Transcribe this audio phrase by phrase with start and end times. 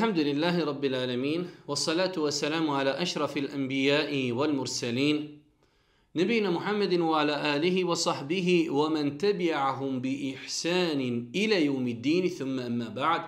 [0.00, 5.38] الحمد لله رب العالمين والصلاة والسلام على أشرف الأنبياء والمرسلين
[6.16, 11.00] نبينا محمد وعلى آله وصحبه ومن تبعهم بإحسان
[11.34, 13.24] إلى يوم الدين ثم أما بعد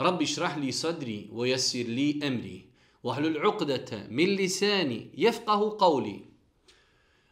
[0.00, 2.64] رب اشرح لي صدري ويسر لي أمري
[3.02, 6.20] وهل العقدة من لساني يفقه قولي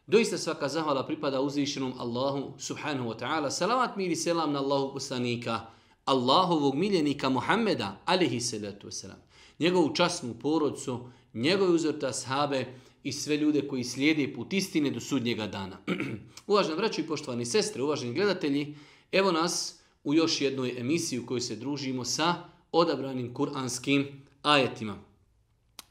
[0.09, 3.55] Doista svaka zahvala pripada uzvišenom Allahu subhanahu wa ta'ala.
[3.55, 5.71] Salavat mir i selam na Allahu poslanika,
[6.05, 9.21] Allahovog miljenika Muhammeda, alihi salatu wasalam.
[9.59, 12.67] Njegovu časnu porodcu, njegove uzorta sahabe
[13.03, 15.79] i sve ljude koji slijede put istine do sudnjega dana.
[16.47, 18.77] Uvaženi braći i poštovani sestre, uvaženi gledatelji,
[19.13, 22.35] evo nas u još jednoj emisiji u kojoj se družimo sa
[22.73, 24.99] odabranim kuranskim ajetima.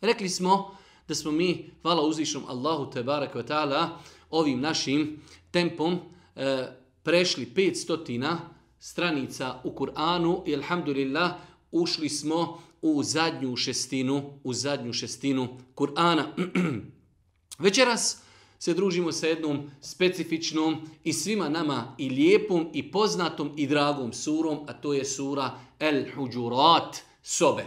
[0.01, 3.89] Rekli smo da smo mi, hvala uzvišnom Allahu te barak wa ta'ala,
[4.29, 5.21] ovim našim
[5.51, 5.99] tempom
[6.35, 6.67] e,
[7.03, 8.05] prešli 500
[8.81, 11.31] stranica u Kur'anu i alhamdulillah
[11.71, 16.23] ušli smo u zadnju šestinu, u zadnju šestinu Kur'ana.
[17.59, 18.21] Večeras
[18.59, 24.59] se družimo sa jednom specifičnom i svima nama i lijepom i poznatom i dragom surom,
[24.67, 27.65] a to je sura El Huđurat sobe.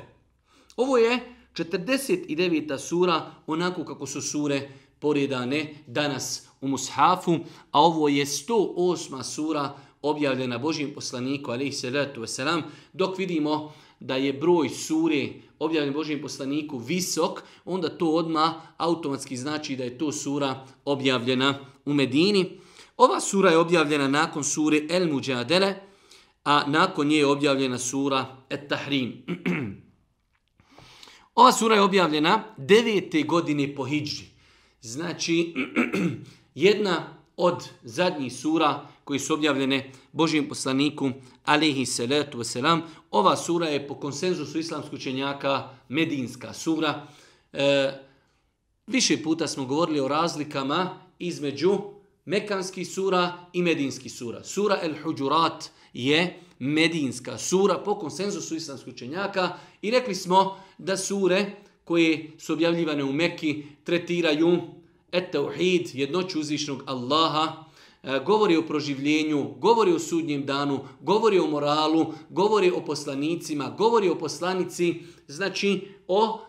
[0.76, 1.20] Ovo je
[1.54, 2.78] 49.
[2.78, 7.38] sura, onako kako su sure poredane danas u Mushafu,
[7.70, 9.22] a ovo je 108.
[9.22, 16.22] sura objavljena Božim poslaniku, alaihi salatu wasalam, dok vidimo da je broj sure objavljen Božim
[16.22, 22.58] poslaniku visok, onda to odma automatski znači da je to sura objavljena u Medini.
[22.96, 25.74] Ova sura je objavljena nakon sure El Mujadele,
[26.44, 29.24] a nakon nje je objavljena sura Et Tahrim.
[31.34, 34.24] Ova sura je objavljena devete godine po Hidži.
[34.80, 35.54] Znači,
[36.54, 41.10] jedna od zadnjih sura koji su objavljene Božijem poslaniku,
[41.44, 42.80] alihi salatu wasalam.
[43.10, 47.06] Ova sura je po konsenzusu islamskih učenjaka Medinska sura.
[47.52, 47.92] E,
[48.86, 51.78] više puta smo govorili o razlikama između
[52.24, 54.44] Mekanskih sura i Medinskih sura.
[54.44, 61.52] Sura El Huđurat je Medinska sura po konsenzusu islamskih učenjaka i rekli smo da sure
[61.84, 64.60] koje su objavljivane u Mekki tretiraju
[65.12, 67.63] et-tauhid, jednoću uzvišnog Allaha,
[68.04, 74.08] E, govori o proživljenju, govori o sudnjem danu, govori o moralu, govori o poslanicima, govori
[74.08, 76.40] o poslanici, znači o,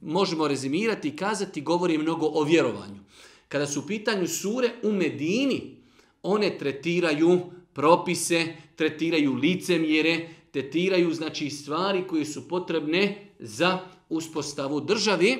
[0.00, 3.00] možemo rezimirati i kazati, govori mnogo o vjerovanju.
[3.48, 5.76] Kada su u pitanju sure u Medini,
[6.22, 7.40] one tretiraju
[7.72, 8.46] propise,
[8.76, 13.78] tretiraju licemjere, tretiraju znači stvari koje su potrebne za
[14.08, 15.36] uspostavu države.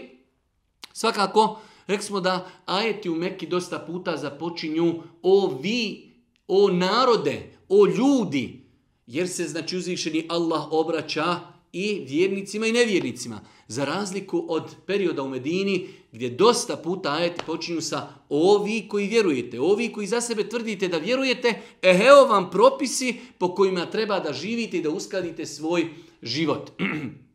[0.93, 6.13] Svakako, Rekli smo da ajeti u Mekki dosta puta započinju o vi,
[6.49, 8.67] o narode, o ljudi,
[9.07, 11.41] jer se znači uzvišeni Allah obraća
[11.73, 13.41] i vjernicima i nevjernicima.
[13.69, 19.61] Za razliku od perioda u Medini gdje dosta puta ajeti počinju sa ovi koji vjerujete,
[19.61, 24.79] ovi koji za sebe tvrdite da vjerujete, eheo vam propisi po kojima treba da živite
[24.79, 25.89] i da uskladite svoj
[26.23, 26.71] život.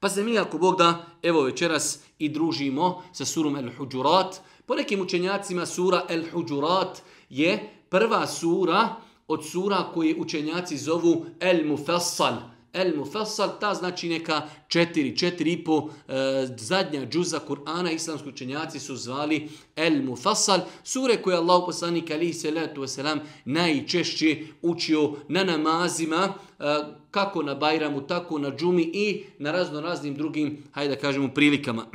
[0.00, 4.40] Pa se mi, ako Bog da, evo večeras i družimo sa surom El Huđurat.
[4.66, 8.94] Po nekim učenjacima sura El Huđurat je prva sura
[9.28, 12.36] od sura koje učenjaci zovu El Mufassal.
[12.72, 16.12] El Mufassal, ta znači neka četiri, četiri i po e,
[16.56, 22.82] zadnja džuza Kur'ana, islamski učenjaci su zvali El Mufassal, sure koje Allah poslanik alihi salatu
[22.82, 26.64] wasalam najčešće učio na namazima, e,
[27.10, 31.86] kako na Bajramu, tako na džumi i na razno raznim drugim, hajde da kažemo, prilikama.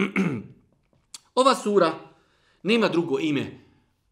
[1.36, 1.94] Ova sura
[2.64, 3.60] nema drugo ime,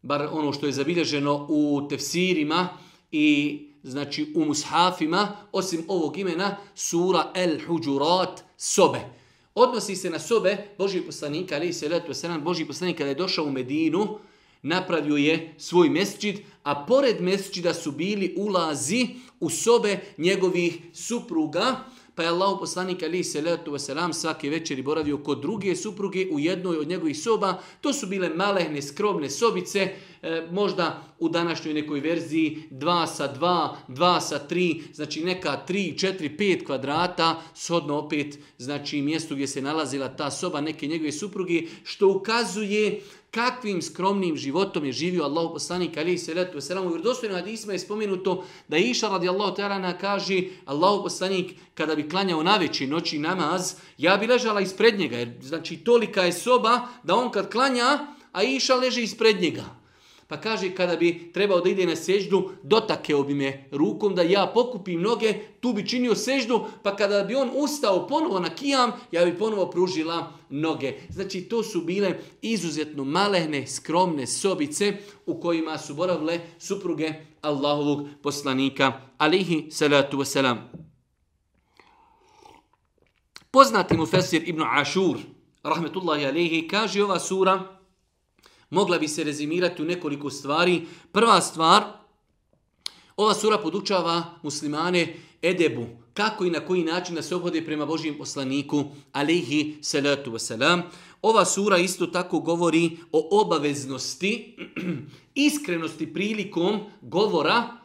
[0.02, 2.68] bar ono što je zabilježeno u tefsirima
[3.12, 9.00] i znači u mushafima, osim ovog imena, sura El Huđurat sobe.
[9.54, 13.44] Odnosi se na sobe Boži poslanika, ali se letu selam, Boži poslanik kada je došao
[13.44, 14.18] u Medinu,
[14.62, 19.08] napravio je svoj mesčid, a pored mesčida su bili ulazi
[19.40, 21.84] u sobe njegovih supruga,
[22.14, 26.38] pa je Allah poslanik ali se letu selam svake večeri boravio kod druge supruge u
[26.38, 27.60] jednoj od njegovih soba.
[27.80, 29.88] To su bile malehne, skromne sobice,
[30.22, 35.94] e, možda u današnjoj nekoj verziji 2 sa 2, 2 sa 3, znači neka 3,
[35.94, 41.62] 4, 5 kvadrata, shodno opet znači mjestu gdje se nalazila ta soba neke njegove supruge,
[41.84, 43.00] što ukazuje
[43.32, 48.44] kakvim skromnim životom je živio Allahu poslanik alejhi salatu selam U vjerodostojnom hadisu je spomenuto
[48.68, 53.74] da Iša radijallahu ta'ala na kaže Allahu poslanik kada bi klanjao na veći noći namaz,
[53.98, 55.16] ja bi ležala ispred njega.
[55.16, 59.81] Jer, znači tolika je soba da on kad klanja, a Iša leži ispred njega.
[60.28, 64.46] Pa kaže kada bi trebao da ide na seždu, dotakeo bi me rukom da ja
[64.54, 69.24] pokupim noge, tu bi činio seždu, pa kada bi on ustao ponovo na kijam, ja
[69.24, 70.94] bi ponovo pružila noge.
[71.10, 74.92] Znači to su bile izuzetno malehne, skromne sobice
[75.26, 80.56] u kojima su boravile supruge Allahovog poslanika, alihi salatu wasalam.
[83.50, 85.16] Poznati mu Fesir ibn Ašur,
[85.62, 87.81] rahmetullahi alihi, kaže ova sura,
[88.72, 90.82] mogla bi se rezimirati u nekoliko stvari.
[91.12, 91.82] Prva stvar,
[93.16, 98.18] ova sura podučava muslimane edebu, kako i na koji način da se obhode prema Božijem
[98.18, 100.82] poslaniku, alaihi salatu wasalam.
[101.22, 104.56] Ova sura isto tako govori o obaveznosti,
[105.34, 107.78] iskrenosti prilikom govora,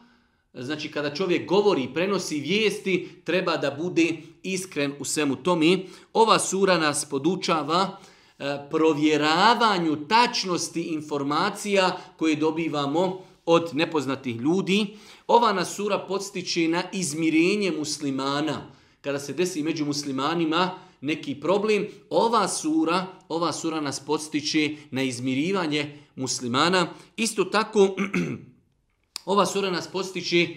[0.54, 5.86] Znači, kada čovjek govori i prenosi vijesti, treba da bude iskren u svemu tomi.
[6.12, 7.98] Ova sura nas podučava
[8.38, 14.86] E, provjeravanju tačnosti informacija koje dobivamo od nepoznatih ljudi.
[15.26, 18.70] Ova nas sura podstiče na izmirenje muslimana.
[19.00, 20.70] Kada se desi među muslimanima
[21.00, 26.86] neki problem, ova sura, ova sura nas podstiče na izmirivanje muslimana.
[27.16, 27.96] Isto tako,
[29.32, 30.48] ova sura nas podstiče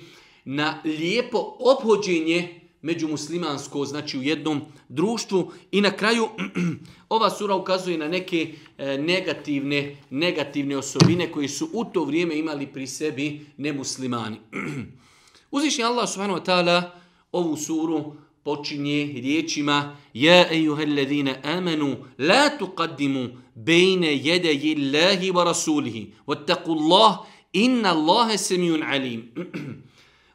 [0.45, 5.51] na lijepo obhođenje među muslimansko, znači u jednom društvu.
[5.71, 6.27] I na kraju
[7.09, 12.67] ova sura ukazuje na neke e, negativne, negativne osobine koje su u to vrijeme imali
[12.67, 14.37] pri sebi nemuslimani.
[15.51, 16.83] Uzvišnji Allah subhanahu wa ta'ala
[17.31, 26.71] ovu suru počinje riječima Ja ejuhellezine amanu la tuqaddimu bejne jedeji Allahi wa rasulihi wattaku
[26.71, 27.17] Allah
[27.53, 29.31] inna Allahe semijun alim.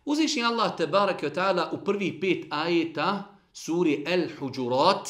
[0.07, 5.09] Uzvišnji Allah te barake ta'ala u prvih pet ajeta suri El Huđurat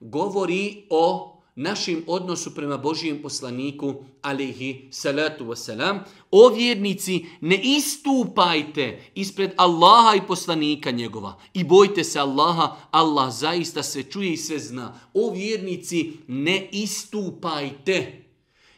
[0.00, 5.98] govori o našim odnosu prema Božijem poslaniku alihi salatu wasalam.
[6.30, 13.82] O vjernici, ne istupajte ispred Allaha i poslanika njegova i bojte se Allaha, Allah zaista
[13.82, 14.94] sve čuje i sve zna.
[15.14, 18.29] O vjernici, ne istupajte.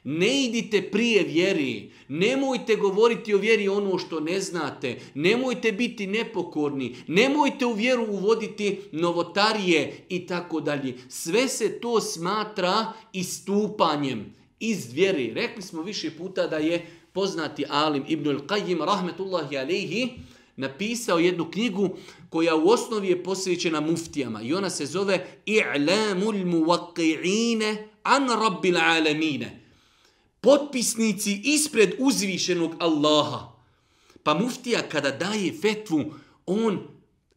[0.05, 6.97] Ne idite prije vjeri, nemojte govoriti o vjeri ono što ne znate, nemojte biti nepokorni,
[7.07, 10.95] nemojte u vjeru uvoditi novotarije i tako dalje.
[11.09, 15.33] Sve se to smatra istupanjem iz vjeri.
[15.35, 20.11] Rekli smo više puta da je poznati Alim Ibnul Qayyim rahmetullahi alaihi
[20.57, 21.91] napisao jednu knjigu
[22.31, 29.62] koja u osnovi je posvećena muftijama i ona se zove I'lamul muwaqqi'ine an rabbil alamine
[30.43, 33.53] potpisnici ispred uzvišenog Allaha.
[34.23, 36.05] Pa muftija kada daje fetvu,
[36.47, 36.79] on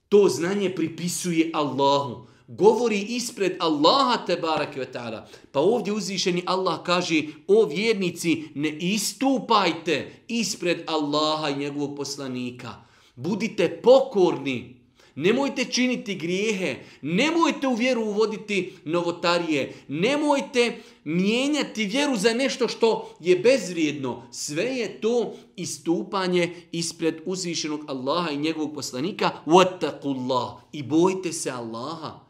[0.09, 2.27] to znanje pripisuje Allahu.
[2.47, 5.27] Govori ispred Allaha te barake ve ta'ala.
[5.51, 12.73] Pa ovdje uzvišeni Allah kaže, o vjernici, ne istupajte ispred Allaha i njegovog poslanika.
[13.15, 14.84] Budite pokorni.
[15.15, 23.35] Nemojte činiti grijehe, nemojte u vjeru uvoditi novotarije, nemojte mijenjati vjeru za nešto što je
[23.35, 24.27] bezvrijedno.
[24.31, 29.31] Sve je to istupanje ispred uzvišenog Allaha i njegovog poslanika.
[29.45, 32.25] Wattakullah I bojte se Allaha.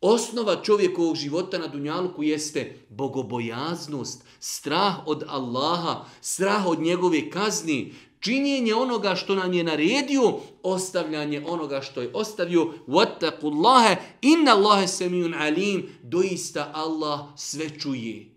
[0.00, 7.92] Osnova čovjekovog života na Dunjaluku jeste bogobojaznost, strah od Allaha, strah od njegove kazni,
[8.24, 12.72] činjenje onoga što nam je naredio, ostavljanje onoga što je ostavio.
[12.86, 15.88] Wattaqullaha inna اللَّهَ سَمِيُنْ alim.
[16.02, 18.30] Doista Allah sve čuje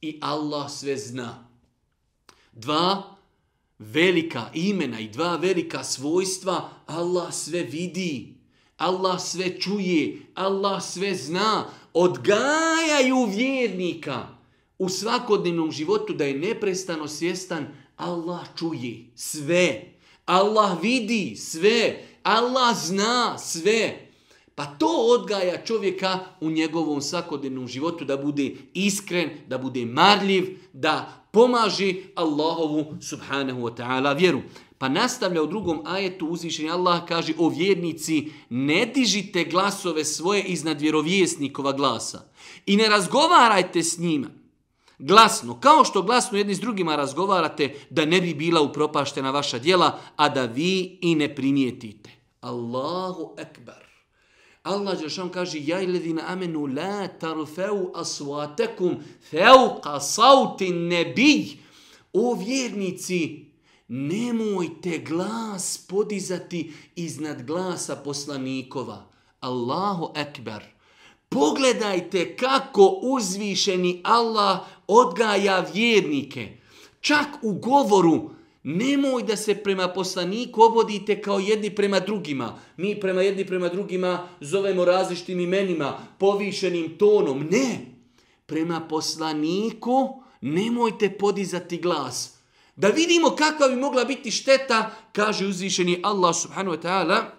[0.00, 1.48] i Allah sve zna.
[2.52, 3.16] Dva
[3.78, 8.34] velika imena i dva velika svojstva Allah sve vidi.
[8.76, 11.64] Allah sve čuje, Allah sve zna,
[11.94, 14.28] odgajaju vjernika
[14.78, 17.66] u svakodnevnom životu da je neprestano svjestan
[18.00, 19.82] Allah čuje sve.
[20.26, 22.04] Allah vidi sve.
[22.22, 24.06] Allah zna sve.
[24.54, 31.24] Pa to odgaja čovjeka u njegovom svakodnevnom životu da bude iskren, da bude marljiv, da
[31.32, 34.40] pomaži Allahovu subhanahu wa ta'ala vjeru.
[34.78, 40.80] Pa nastavlja u drugom ajetu uzvišenje Allah kaže o vjernici ne dižite glasove svoje iznad
[40.80, 42.22] vjerovjesnikova glasa
[42.66, 44.39] i ne razgovarajte s njima
[45.00, 49.98] glasno, kao što glasno jedni s drugima razgovarate, da ne bi bila upropaštena vaša djela,
[50.16, 52.10] a da vi i ne primijetite.
[52.40, 53.90] Allahu ekbar.
[54.62, 58.96] Allah Đeršan kaže, ja iledina amenu la tarfeu asvatekum
[59.30, 61.56] feuka sauti nebij.
[62.12, 63.46] O vjernici,
[63.88, 69.06] nemojte glas podizati iznad glasa poslanikova.
[69.40, 70.64] Allahu ekbar.
[71.28, 76.47] Pogledajte kako uzvišeni Allah odgaja vjernike.
[77.01, 78.29] Čak u govoru
[78.63, 82.59] nemoj da se prema poslaniku obodite kao jedni prema drugima.
[82.77, 87.47] Mi prema jedni prema drugima zovemo različitim imenima, povišenim tonom.
[87.51, 87.85] Ne,
[88.45, 92.37] prema poslaniku nemojte podizati glas.
[92.75, 97.35] Da vidimo kakva bi mogla biti šteta, kaže uzvišeni Allah subhanahu wa ta'ala,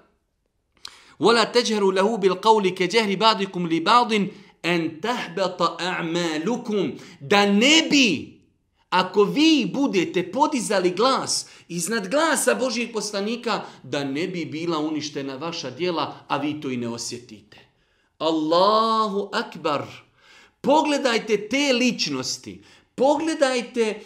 [1.21, 4.13] ولا تجهروا له بالقول كجهر بعضكم لبعض
[4.64, 8.42] en tahbata a'malukum da ne bi
[8.90, 15.70] ako vi budete podizali glas iznad glasa Božijeg poslanika da ne bi bila uništena vaša
[15.70, 17.58] djela a vi to i ne osjetite.
[18.18, 19.86] Allahu akbar.
[20.62, 22.64] Pogledajte te ličnosti
[23.02, 24.00] pogledajte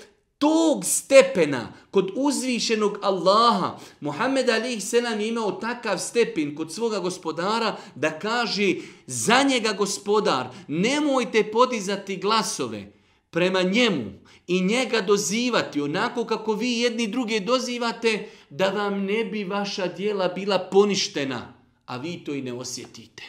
[0.46, 7.78] tog stepena kod uzvišenog Allaha, Muhammed Ali selam je imao takav stepen kod svoga gospodara
[7.96, 8.74] da kaže
[9.08, 12.92] za njega gospodar nemojte podizati glasove
[13.30, 14.12] prema njemu
[14.48, 20.28] i njega dozivati onako kako vi jedni druge dozivate da vam ne bi vaša dijela
[20.28, 21.54] bila poništena,
[21.86, 23.24] a vi to i ne osjetite.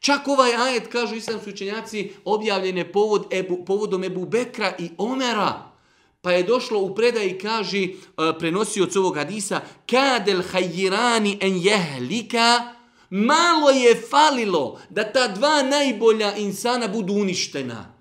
[0.00, 5.67] Čak ovaj ajet, kažu islamski učenjaci, objavljen je povod Ebu, povodom Ebu Bekra i Omera,
[6.28, 11.56] Pa je došlo u predaj i kaže, uh, prenosio od ovog hadisa, kadel hajirani en
[11.56, 12.74] jehlika,
[13.10, 17.94] malo je falilo da ta dva najbolja insana budu uništena.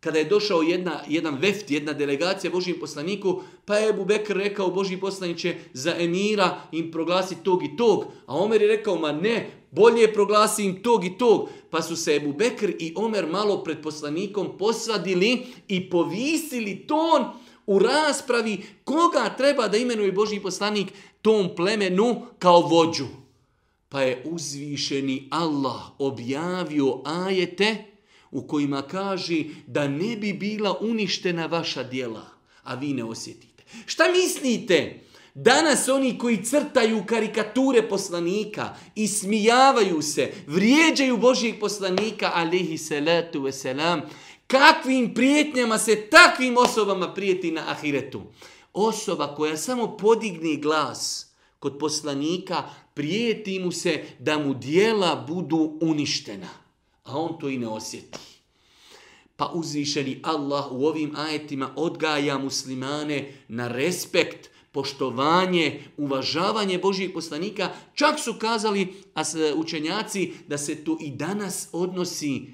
[0.00, 4.70] Kada je došao jedna, jedan veft, jedna delegacija Božijim poslaniku, pa je Ebu Bekr rekao
[4.70, 8.04] Božji poslaniće za emira im proglasi tog i tog.
[8.26, 11.48] A Omer je rekao, ma ne, bolje je proglasi im tog i tog.
[11.70, 17.24] Pa su se Ebu Bekr i Omer malo pred poslanikom posvadili i povisili ton
[17.66, 20.92] u raspravi koga treba da imenuje Boži poslanik
[21.22, 23.06] tom plemenu kao vođu.
[23.88, 27.84] Pa je uzvišeni Allah objavio ajete
[28.30, 32.26] u kojima kaže da ne bi bila uništena vaša dijela,
[32.62, 33.64] a vi ne osjetite.
[33.86, 35.00] Šta mislite?
[35.34, 44.02] Danas oni koji crtaju karikature poslanika i smijavaju se, vrijeđaju Božijeg poslanika, alihi salatu veselam,
[44.46, 48.22] kakvim prijetnjama se takvim osobama prijeti na ahiretu.
[48.72, 51.26] Osoba koja samo podigne glas
[51.58, 56.48] kod poslanika, prijeti mu se da mu dijela budu uništena.
[57.04, 58.18] A on to i ne osjeti.
[59.36, 67.70] Pa uzvišeni Allah u ovim ajetima odgaja muslimane na respekt, poštovanje, uvažavanje Božijeg poslanika.
[67.94, 68.94] Čak su kazali
[69.56, 72.46] učenjaci da se to i danas odnosi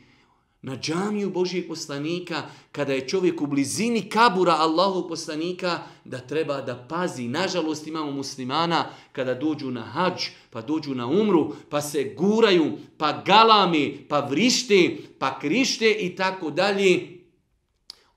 [0.63, 2.43] na džamiju Božijeg poslanika,
[2.73, 7.29] kada je čovjek u blizini kabura Allahu poslanika, da treba da pazi.
[7.29, 13.23] Nažalost imamo muslimana kada dođu na hađ, pa dođu na umru, pa se guraju, pa
[13.27, 17.19] galami, pa vrište, pa krište i tako dalje.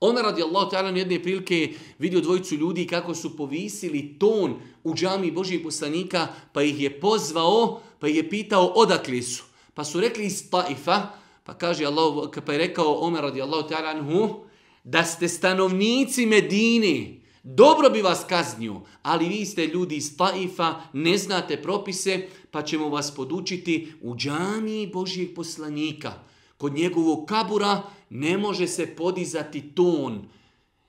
[0.00, 4.94] Ona radi Allah ta'ala na jedne prilike vidio dvojicu ljudi kako su povisili ton u
[4.94, 9.44] džami Božijeg poslanika, pa ih je pozvao, pa ih je pitao odakle su.
[9.74, 11.06] Pa su rekli iz Taifa,
[11.46, 14.44] Pa kaže Allah, pa je rekao Omer radijallahu ta'ala anhu,
[14.84, 21.18] da ste stanovnici Medine, dobro bi vas kaznio, ali vi ste ljudi iz Taifa, ne
[21.18, 26.12] znate propise, pa ćemo vas podučiti u džamiji Božijeg poslanika.
[26.58, 30.28] Kod njegovog kabura ne može se podizati ton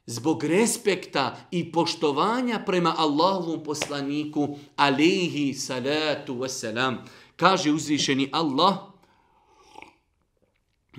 [0.05, 6.95] zbog respekta i poštovanja prema Allahovom poslaniku, alihi salatu wasalam.
[7.35, 8.96] Kaže uzvišeni Allah,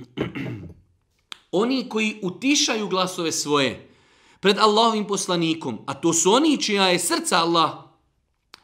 [1.62, 3.88] oni koji utišaju glasove svoje
[4.40, 7.70] pred Allahovim poslanikom, a to su oni čija je srca Allah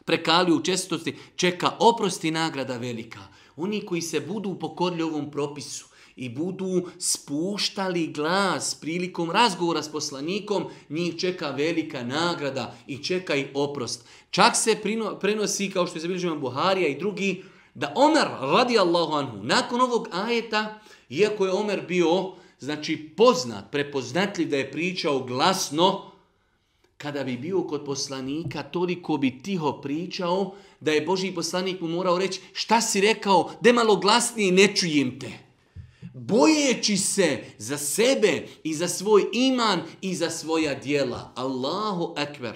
[0.04, 3.20] prekalio u čestosti, čeka oprosti nagrada velika.
[3.56, 5.86] Oni koji se budu pokorili ovom propisu
[6.16, 13.46] i budu spuštali glas prilikom razgovora s poslanikom, njih čeka velika nagrada i čeka i
[13.54, 14.08] oprost.
[14.30, 14.80] Čak se
[15.20, 20.08] prenosi, kao što je zabilježio Buharija i drugi, da Omer radi Allahu anhu, nakon ovog
[20.12, 26.10] ajeta, Iako je Omer bio znači poznat, prepoznatljiv da je pričao glasno,
[26.96, 32.18] kada bi bio kod poslanika, toliko bi tiho pričao da je Boži poslanik mu morao
[32.18, 35.30] reći šta si rekao, de malo glasnije ne čujem te.
[36.14, 41.32] Bojeći se za sebe i za svoj iman i za svoja dijela.
[41.34, 42.54] Allahu ekber.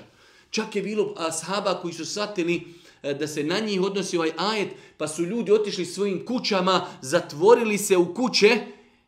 [0.51, 4.69] Čak je bilo ashaba koji su shvatili E, da se na njih odnosi ovaj ajet,
[4.97, 8.61] pa su ljudi otišli svojim kućama, zatvorili se u kuće,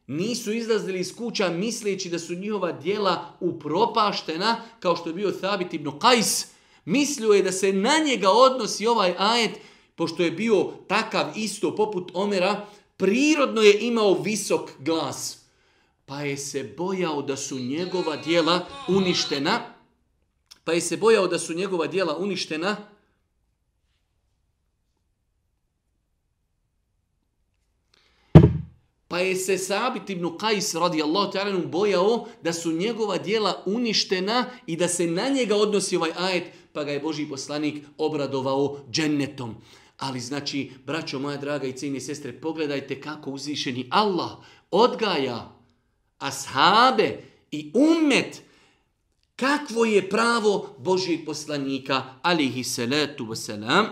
[0.07, 5.75] nisu izlazili iz kuća misleći da su njihova dijela upropaštena, kao što je bio Thabit
[5.75, 6.47] ibn Qais,
[6.85, 9.51] mislio je da se na njega odnosi ovaj ajet,
[9.95, 12.67] pošto je bio takav isto poput Omera,
[12.97, 15.41] prirodno je imao visok glas.
[16.07, 19.61] pa je se bojao da su njegova dijela uništena,
[20.65, 22.77] pa je se bojao da su njegova dijela uništena,
[29.11, 34.77] Pa je se Sabit ibn Qais radijallahu ta'ala bojao da su njegova dijela uništena i
[34.77, 39.55] da se na njega odnosi ovaj ajet, pa ga je Boži poslanik obradovao džennetom.
[39.99, 44.31] Ali znači, braćo moja draga i cijeni sestre, pogledajte kako uzvišeni Allah
[44.71, 45.53] odgaja
[46.19, 47.19] ashabe
[47.51, 48.43] i umet
[49.37, 53.87] kakvo je pravo Božijeg poslanika, alihi salatu wasalam.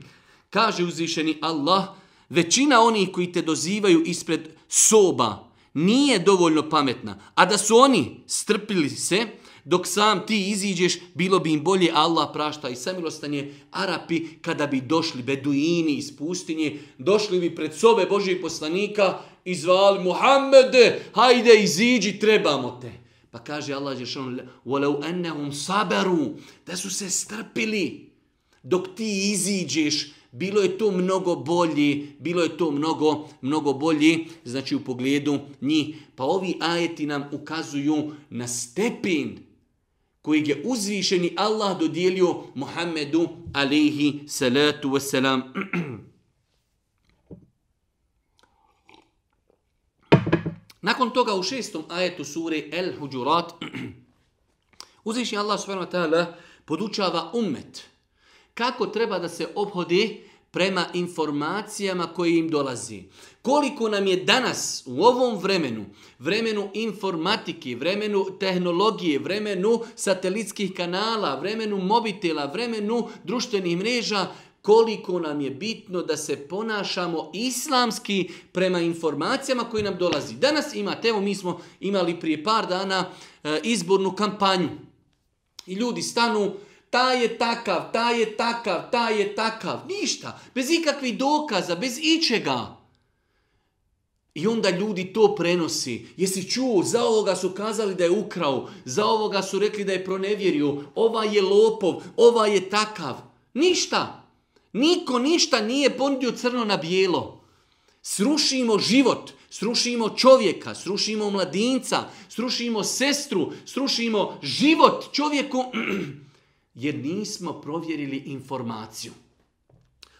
[0.50, 1.99] Kaže uzvišeni Allah,
[2.29, 8.89] većina onih koji te dozivaju ispred soba nije dovoljno pametna, a da su oni strpili
[8.89, 9.27] se,
[9.65, 14.81] dok sam ti iziđeš, bilo bi im bolje Allah prašta i samilostanje Arapi kada bi
[14.81, 22.19] došli beduini iz pustinje, došli bi pred sobe Božijeg poslanika i zvali Muhammede, hajde iziđi,
[22.19, 22.91] trebamo te.
[23.31, 26.35] Pa kaže Allah Žešan, وَلَوْ أَنَّهُمْ صَبَرُوا
[26.65, 28.11] Da su se strpili
[28.63, 34.74] dok ti iziđeš, bilo je to mnogo bolji, bilo je to mnogo, mnogo bolji, znači
[34.74, 35.96] u pogledu njih.
[36.16, 39.38] Pa ovi ajeti nam ukazuju na stepin
[40.22, 45.42] koji je uzvišeni Allah dodijelio Muhammedu alaihi salatu wasalam.
[50.82, 53.52] Nakon toga u šestom ajetu sure El Huđurat
[55.04, 56.34] uzvišeni Allah subhanahu wa ta'ala
[56.64, 57.90] podučava ummet
[58.60, 63.02] kako treba da se obhodi prema informacijama koje im dolazi.
[63.42, 65.84] Koliko nam je danas u ovom vremenu,
[66.18, 74.26] vremenu informatike, vremenu tehnologije, vremenu satelitskih kanala, vremenu mobitela, vremenu društvenih mreža,
[74.62, 80.34] koliko nam je bitno da se ponašamo islamski prema informacijama koje nam dolazi.
[80.34, 83.04] Danas imate, evo mi smo imali prije par dana
[83.44, 84.68] e, izbornu kampanju
[85.66, 86.52] i ljudi stanu,
[86.90, 89.80] ta je takav, ta je takav, ta je takav.
[89.88, 90.40] Ništa.
[90.54, 92.76] Bez ikakvih dokaza, bez ičega.
[94.34, 96.06] I onda ljudi to prenosi.
[96.16, 100.04] Jesi čuo, za ovoga su kazali da je ukrao, za ovoga su rekli da je
[100.04, 103.16] pronevjerio, ova je lopov, ova je takav.
[103.54, 104.26] Ništa.
[104.72, 107.40] Niko ništa nije ponudio crno na bijelo.
[108.02, 115.64] Srušimo život, srušimo čovjeka, srušimo mladinca, srušimo sestru, srušimo život čovjeku
[116.74, 119.12] jer nismo provjerili informaciju.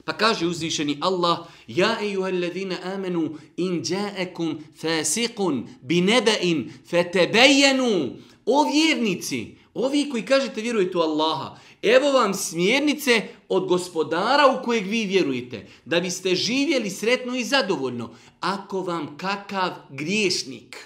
[0.05, 8.17] Pa kaže uzvišeni Allah, Ja ejuhel ladina amenu, in jaekum fasiqun bi nebein fetebejenu.
[8.47, 14.87] O vjernici, ovi koji kažete vjerujete u Allaha, evo vam smjernice od gospodara u kojeg
[14.87, 18.15] vi vjerujete, da biste živjeli sretno i zadovoljno.
[18.41, 20.77] Ako vam kakav griješnik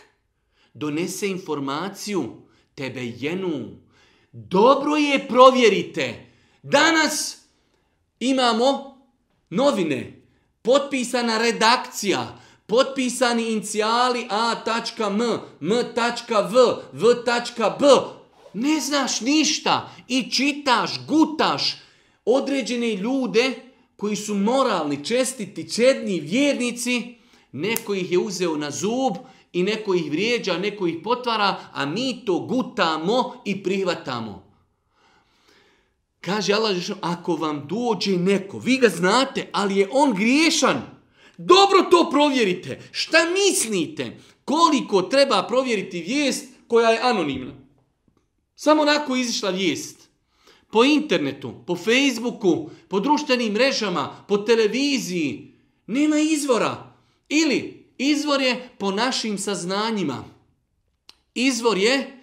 [0.74, 2.24] donese informaciju,
[2.74, 3.83] tebe jenu,
[4.34, 6.26] dobro je provjerite.
[6.62, 7.36] Danas
[8.20, 8.98] imamo
[9.50, 10.22] novine,
[10.62, 15.20] potpisana redakcija, potpisani inicijali a.m,
[15.60, 16.56] m.v,
[16.92, 17.86] v.b.
[18.52, 21.76] Ne znaš ništa i čitaš, gutaš
[22.24, 23.54] određene ljude
[23.96, 27.14] koji su moralni, čestiti, čedni, vjernici,
[27.52, 29.14] neko ih je uzeo na zub,
[29.54, 34.44] i neko ih vrijeđa, neko ih potvara, a mi to gutamo i prihvatamo.
[36.20, 40.82] Kaže Allah, ako vam dođe neko, vi ga znate, ali je on griješan,
[41.38, 42.82] dobro to provjerite.
[42.92, 44.18] Šta mislite?
[44.44, 47.52] Koliko treba provjeriti vijest koja je anonimna?
[48.56, 50.08] Samo onako izišla vijest.
[50.70, 55.52] Po internetu, po Facebooku, po društvenim mrežama, po televiziji.
[55.86, 56.92] Nema izvora.
[57.28, 60.24] Ili Izvor je po našim saznanjima.
[61.34, 62.22] Izvor je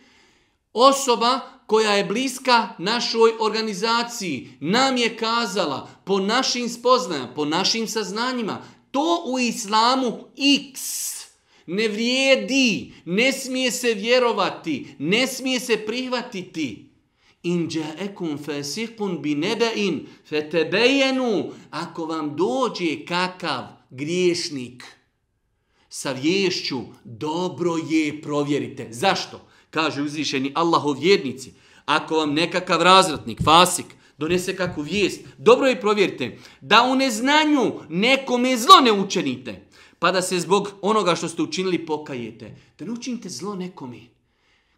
[0.73, 4.49] osoba koja je bliska našoj organizaciji.
[4.59, 8.61] Nam je kazala po našim spoznajama, po našim saznanjima.
[8.91, 10.19] To u islamu
[10.71, 10.81] x
[11.65, 16.89] ne vrijedi, ne smije se vjerovati, ne smije se prihvatiti.
[17.43, 25.00] In ja'akum fasiqun bi naba'in fatabayanu ako vam dođe kakav griješnik
[25.93, 28.87] sa vješću, dobro je provjerite.
[28.91, 29.41] Zašto?
[29.69, 31.53] Kaže uzvišeni Allahov vjernici.
[31.85, 33.85] Ako vam nekakav razratnik, fasik,
[34.17, 36.37] donese kakvu vijest, dobro je provjerite.
[36.61, 39.67] Da u neznanju nekome zlo ne učinite.
[39.99, 42.57] Pa da se zbog onoga što ste učinili pokajete.
[42.79, 43.99] Da ne učinite zlo nekome.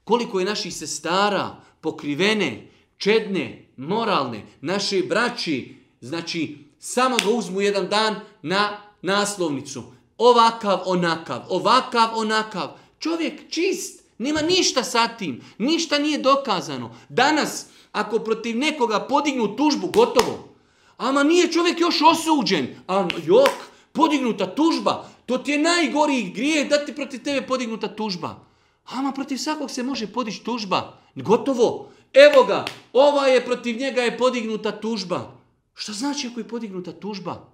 [0.04, 8.15] Koliko je naših sestara pokrivene, čedne, moralne, naše braći, znači samo ga uzmu jedan dan
[8.41, 12.69] na naslovnicu ovakav, onakav, ovakav, onakav.
[12.99, 16.95] Čovjek čist, nema ništa sa tim, ništa nije dokazano.
[17.10, 20.49] Danas, ako protiv nekoga podignu tužbu, gotovo.
[20.97, 22.76] Ama nije čovjek još osuđen.
[22.88, 23.54] A jok,
[23.91, 28.39] podignuta tužba, to ti je najgoriji grijeh da ti protiv tebe podignuta tužba.
[28.86, 30.97] Ama protiv svakog se može podići tužba.
[31.15, 31.89] Gotovo.
[32.13, 35.32] Evo ga, ova je protiv njega je podignuta tužba.
[35.73, 37.53] Šta znači ako je podignuta tužba?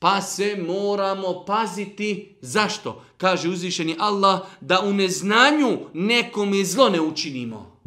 [0.00, 2.36] Pa se moramo paziti.
[2.40, 3.04] Zašto?
[3.16, 7.80] Kaže uzvišeni Allah da u neznanju nekom je zlo ne učinimo.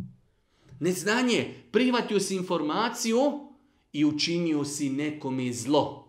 [0.79, 3.19] Neznanje, prihvatio si informaciju
[3.93, 6.03] i učinio si nekom je zlo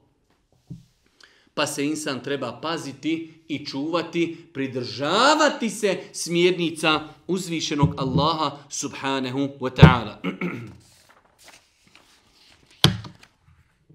[1.55, 10.17] pa se insan treba paziti i čuvati, pridržavati se smjernica uzvišenog Allaha subhanahu wa ta'ala.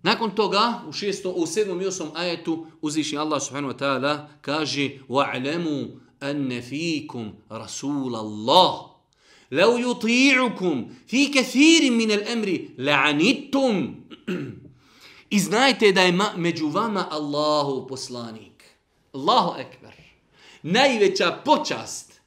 [0.02, 4.90] Nakon toga, u, šesto, u sedmom i osmom ajetu, uzvišen Allah subhanahu wa ta'ala kaže
[5.08, 5.84] وَعْلَمُوا
[6.22, 8.94] أَنَّ فِيكُمْ رَسُولَ اللَّهِ
[9.50, 13.94] لَوْ يُطِيعُكُمْ فِي كَثِيرٍ مِنَ الْأَمْرِ لَعَنِتُمْ
[15.30, 18.64] I znajte da je među vama Allahu poslanik.
[19.12, 19.94] Allahu ekber.
[20.62, 22.20] Najveća počast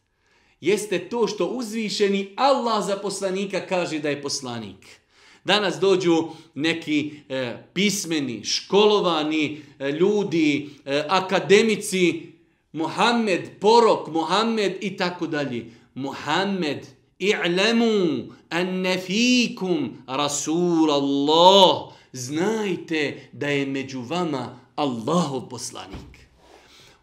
[0.61, 4.99] jeste to što uzvišeni Allah za poslanika kaže da je poslanik.
[5.44, 6.24] Danas dođu
[6.54, 12.32] neki e, pismeni, školovani e, ljudi, e, akademici,
[12.72, 15.66] Muhammed, porok, Muhammed i tako dalje.
[15.94, 16.86] Muhammed,
[17.18, 26.12] i'lemu anne fikum rasul Allah znajte da je među vama Allahov poslanik.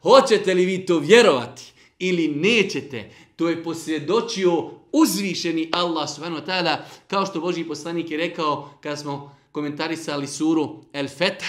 [0.02, 1.64] Hoćete li vi to vjerovati
[2.00, 8.18] ili nećete, to je posvjedočio uzvišeni Allah subhanahu wa ta'ala, kao što Boži poslanik je
[8.18, 11.46] rekao kada smo komentarisali suru El Feth,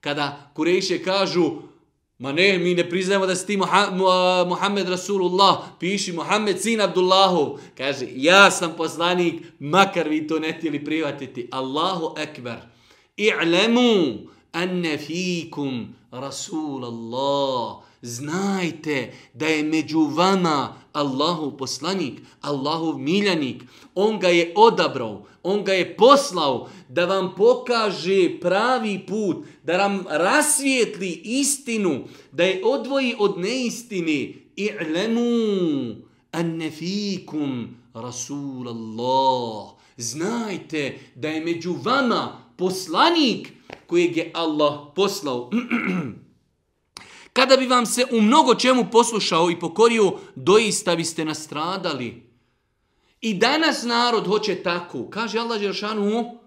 [0.00, 1.50] kada Kurejše kažu
[2.18, 3.56] Ma ne, mi ne priznajemo da si ti
[4.46, 7.58] Muhammed Rasulullah, piši Muhammed sin Abdullahu.
[7.76, 11.48] Kaže, ja sam poslanik, makar vi to ne htjeli privatiti.
[11.50, 12.56] Allahu ekber.
[13.16, 14.18] I'lemu
[14.52, 17.76] anne fikum Rasulallah.
[18.04, 23.62] Znajte da je među vama Allahu poslanik, Allahov miljanik.
[23.94, 30.04] On ga je odabrao, on ga je poslao da vam pokaže pravi put, da vam
[30.10, 34.34] rasvijetli istinu, da je odvoji od neistine.
[34.56, 35.94] I'lemu
[36.32, 39.68] anne fikum Rasulallah.
[39.96, 43.52] Znajte da je među vama poslanik
[43.86, 45.50] kojeg je Allah poslao.
[47.34, 52.22] Kada bi vam se u mnogo čemu poslušao i pokorio, doista biste nastradali.
[53.20, 55.10] I danas narod hoće tako.
[55.10, 56.38] Kaže Allah Đeršanu,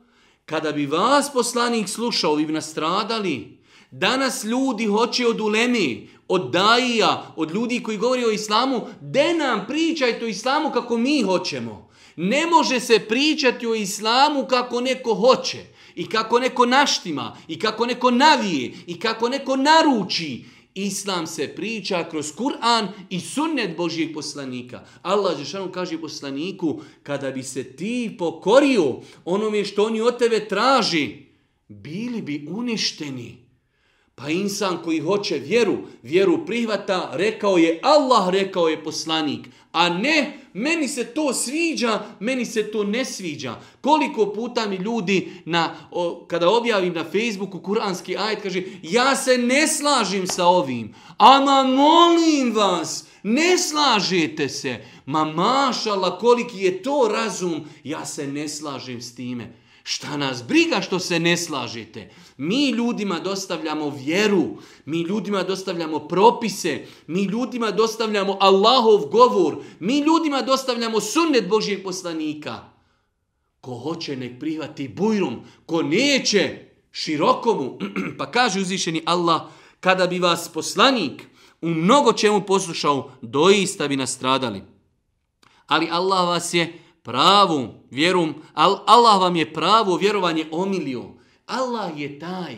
[0.45, 3.57] kada bi vas poslanik slušao, vi bi nastradali.
[3.91, 9.65] Danas ljudi hoće od ulemi, od daija, od ljudi koji govori o islamu, de nam
[9.67, 11.89] pričajte o islamu kako mi hoćemo.
[12.15, 17.85] Ne može se pričati o islamu kako neko hoće i kako neko naštima, i kako
[17.85, 20.56] neko navije, i kako neko naruči.
[20.77, 24.85] Islam se priča kroz Kur'an i sunnet Božijeg poslanika.
[25.01, 31.15] Allah Žešanu kaže poslaniku, kada bi se ti pokorio onome što oni od tebe traži,
[31.67, 33.46] bili bi uništeni.
[34.21, 39.47] Pa insan koji hoće vjeru, vjeru prihvata, rekao je Allah, rekao je poslanik.
[39.71, 43.59] A ne, meni se to sviđa, meni se to ne sviđa.
[43.81, 49.37] Koliko puta mi ljudi, na, o, kada objavim na Facebooku kuranski ajet, kaže, ja se
[49.37, 50.95] ne slažim sa ovim.
[51.17, 54.85] Ama molim vas, ne slažete se.
[55.05, 59.53] Ma mašala, koliki je to razum, ja se ne slažem s time.
[59.89, 62.09] Šta nas briga što se ne slažete?
[62.37, 70.41] Mi ljudima dostavljamo vjeru, mi ljudima dostavljamo propise, mi ljudima dostavljamo Allahov govor, mi ljudima
[70.41, 72.69] dostavljamo sunnet Božijeg poslanika.
[73.61, 76.59] Ko hoće nek prihvati bujrum, ko neće
[76.91, 77.79] širokomu,
[78.17, 79.41] pa kaže uzvišeni Allah,
[79.79, 81.23] kada bi vas poslanik
[81.61, 84.61] u mnogo čemu poslušao, doista bi nastradali.
[85.67, 88.33] Ali Allah vas je pravu vjeru,
[88.85, 91.03] Allah vam je pravo vjerovanje omilio.
[91.45, 92.55] Allah je taj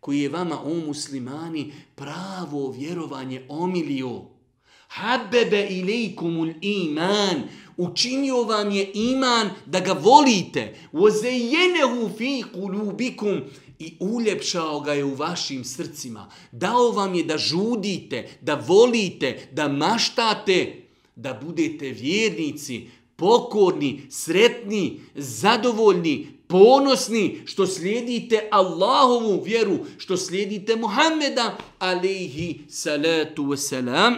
[0.00, 4.22] koji je vama o muslimani pravo vjerovanje omilio.
[4.88, 7.42] Habbebe ilaikumul iman.
[7.76, 10.74] Učinio vam je iman da ga volite.
[10.92, 13.40] Ozejenehu fi kulubikum.
[13.78, 16.30] I uljepšao ga je u vašim srcima.
[16.52, 20.82] Dao vam je da žudite, da volite, da maštate,
[21.16, 22.88] da budete vjernici,
[23.20, 34.16] pokorni, sretni, zadovoljni, ponosni što slijedite Allahovu vjeru, što slijedite Muhammeda alaihi salatu wasalam.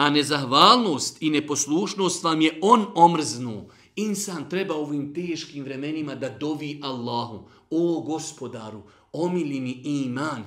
[0.00, 3.68] a nezahvalnost i neposlušnost vam je on omrznu.
[3.96, 7.48] Insan treba u ovim teškim vremenima da dovi Allahu.
[7.70, 10.44] O gospodaru, omili mi iman,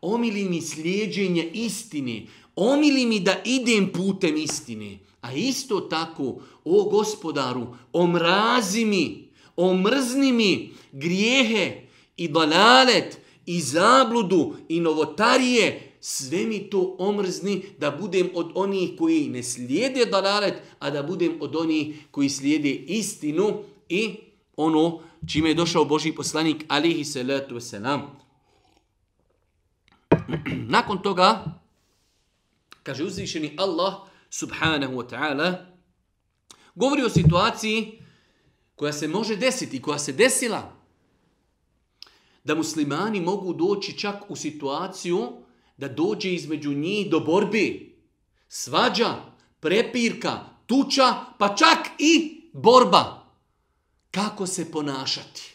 [0.00, 4.98] omili mi slijedženje istine, omili mi da idem putem istine.
[5.20, 11.82] A isto tako, o gospodaru, omrazi mi, omrzni mi grijehe
[12.16, 19.28] i dalalet i zabludu i novotarije, sve mi to omrzni da budem od onih koji
[19.28, 24.16] ne slijede dalalet, a da budem od onih koji slijede istinu i
[24.56, 28.00] ono čime je došao Boži poslanik alihi salatu wasalam.
[30.76, 31.44] Nakon toga,
[32.84, 33.94] kaže uzvišeni Allah
[34.30, 35.66] subhanahu wa ta'ala,
[36.74, 37.98] govori o situaciji
[38.74, 40.72] koja se može desiti, koja se desila,
[42.44, 45.32] da muslimani mogu doći čak u situaciju
[45.76, 47.96] da dođe između njih do borbi,
[48.48, 49.14] svađa,
[49.60, 53.24] prepirka, tuča, pa čak i borba.
[54.10, 55.54] Kako se ponašati?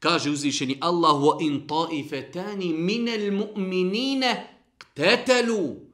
[0.00, 4.46] Kaže uzvišeni Allah wa in ta'ifetani minel mu'minine
[4.78, 5.87] ktetelu.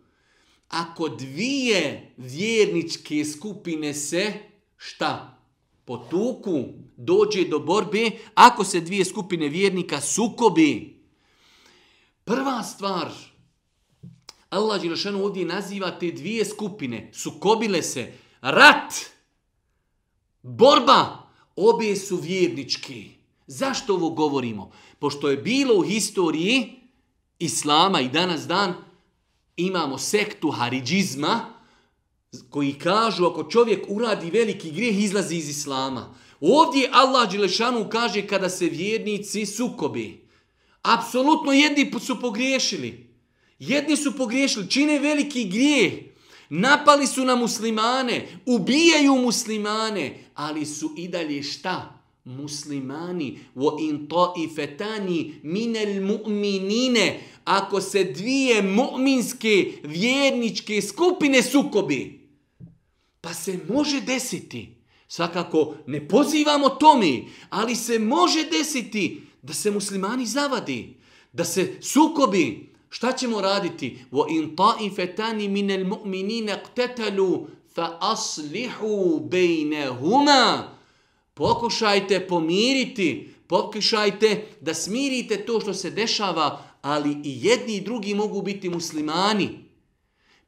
[0.75, 4.33] Ako dvije vjerničke skupine se
[4.77, 5.39] šta?
[5.85, 6.65] Potuku,
[6.97, 11.01] dođe do borbe, ako se dvije skupine vjernika sukobi.
[12.25, 13.11] Prva stvar,
[14.51, 18.95] Allah Đelešanu ovdje naziva te dvije skupine, sukobile se, rat,
[20.43, 23.11] borba, obje su vjernički.
[23.47, 24.73] Zašto ovo govorimo?
[24.99, 26.81] Pošto je bilo u historiji
[27.39, 28.75] Islama i danas dan
[29.57, 31.55] imamo sektu haridžizma
[32.51, 36.15] koji kažu ako čovjek uradi veliki grijeh izlazi iz Islama.
[36.41, 40.29] Ovdje Allah Đelešanu kaže kada se vjernici sukobi.
[40.83, 43.15] Apsolutno jedni su pogriješili.
[43.59, 45.93] Jedni su pogriješili, čine veliki grijeh.
[46.49, 51.94] Napali su na muslimane, ubijaju muslimane, ali su i dalje šta?
[52.25, 53.39] Muslimani.
[53.55, 62.29] Wa in ta'ifatani min al-mu'minine Ako se dvije mu'minske vjerničke skupine sukobi,
[63.21, 64.77] pa se može desiti.
[65.09, 70.97] Svakako ne pozivamo tome, ali se može desiti da se muslimani zavadi,
[71.33, 73.99] da se sukobi, Šta ćemo raditi?
[74.13, 80.74] Wa in ta'ifatani min al-mu'minina iqtatalu fa aslihu baynahuma
[81.35, 88.43] Pokušajte pomiriti, pokušajte da smirite to što se dešava, ali i jedni i drugi mogu
[88.43, 89.65] biti muslimani.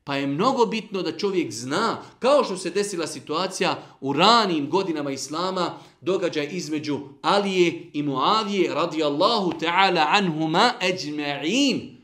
[0.04, 5.10] Pa je mnogo bitno da čovjek zna, kao što se desila situacija u ranim godinama
[5.10, 11.95] Islama, događaj između Alije i Muavije radijallahu ta'ala anhuma ajma'in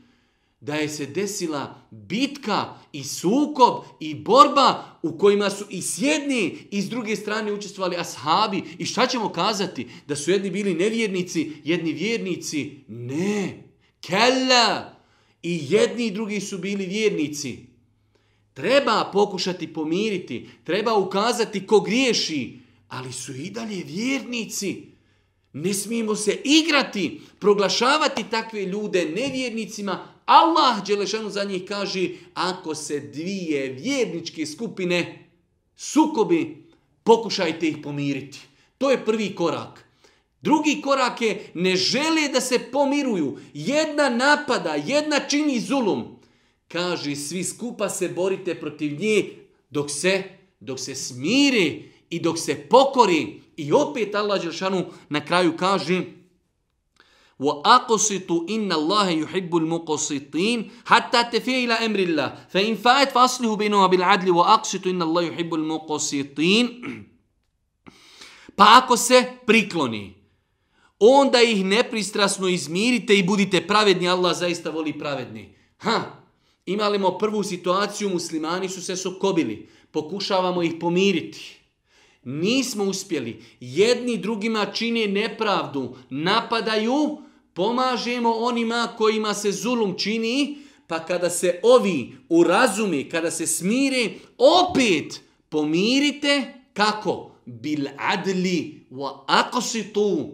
[0.63, 6.51] da je se desila bitka i sukob i borba u kojima su i s jedne
[6.71, 8.63] i s druge strane učestvovali ashabi.
[8.77, 9.87] I šta ćemo kazati?
[10.07, 12.83] Da su jedni bili nevjernici, jedni vjernici?
[12.87, 13.63] Ne.
[14.01, 14.95] Kella.
[15.43, 17.57] I jedni i drugi su bili vjernici.
[18.53, 24.83] Treba pokušati pomiriti, treba ukazati ko griješi, ali su i dalje vjernici.
[25.53, 32.99] Ne smijemo se igrati, proglašavati takve ljude nevjernicima, Allah Đelešanu za njih kaže, ako se
[32.99, 35.29] dvije vjerničke skupine
[35.75, 36.63] sukobi,
[37.03, 38.39] pokušajte ih pomiriti.
[38.77, 39.85] To je prvi korak.
[40.41, 43.37] Drugi korak je, ne žele da se pomiruju.
[43.53, 46.19] Jedna napada, jedna čini zulum.
[46.67, 49.29] Kaže, svi skupa se borite protiv nje
[49.69, 50.23] dok se,
[50.59, 53.41] dok se smiri i dok se pokori.
[53.57, 56.01] I opet Allah Đelešanu na kraju kaže,
[57.42, 64.30] وأقسطوا إن الله يحب المقسطين حتى تفي إلى أمر الله فإن فات فأصله بينها بالعدل
[64.30, 66.66] وأقسطوا إن الله يحب المقسطين
[68.58, 70.14] Pa ako se prikloni,
[70.98, 75.54] onda ih nepristrasno izmirite i budite pravedni, Allah zaista voli pravedni.
[75.78, 76.00] Ha,
[76.66, 81.60] imali smo prvu situaciju, muslimani su se sokobili, pokušavamo ih pomiriti.
[82.24, 87.18] Nismo uspjeli, jedni drugima čine nepravdu, napadaju,
[87.53, 95.21] pomažemo onima kojima se zulum čini, pa kada se ovi urazumi, kada se smire, opet
[95.49, 97.31] pomirite, kako?
[97.45, 100.29] Bil adli wa aqsitu.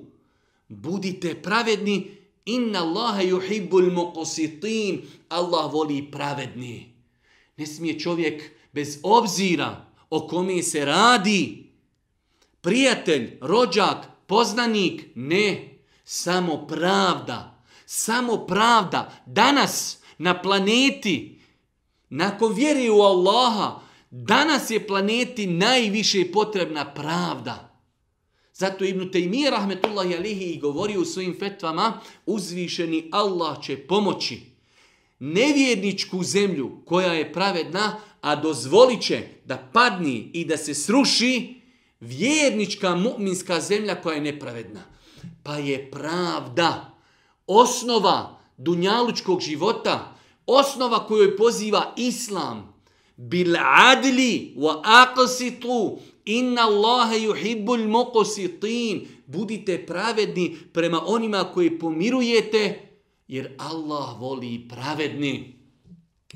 [0.70, 2.12] Budite pravedni,
[2.46, 5.02] inna Allahe yuhibbul muqsitin.
[5.30, 6.94] Allah voli pravedni.
[7.58, 11.64] Ne smije čovjek bez obzira o kome se radi,
[12.62, 15.69] prijatelj, rođak, poznanik, ne,
[16.12, 19.12] Samo pravda, samo pravda.
[19.26, 21.42] Danas na planeti,
[22.10, 23.80] nakon vjeri u Allaha,
[24.12, 27.82] Danas je planeti najviše potrebna pravda.
[28.54, 34.42] Zato Ibn Taymi rahmetullahi alihi i govori u svojim fetvama uzvišeni Allah će pomoći
[35.20, 41.62] nevjerničku zemlju koja je pravedna, a dozvolit će da padni i da se sruši
[42.00, 44.99] vjernička mu'minska zemlja koja je nepravedna.
[45.44, 46.98] Pa je pravda
[47.48, 52.74] osnova dunjalučkog života, osnova kojoj poziva islam,
[53.16, 59.08] bil adli wa aqsitu inna Allaha yuhibbul muqsitin.
[59.28, 62.90] Budite pravedni prema onima koji pomirujete
[63.28, 65.60] jer Allah voli pravedni.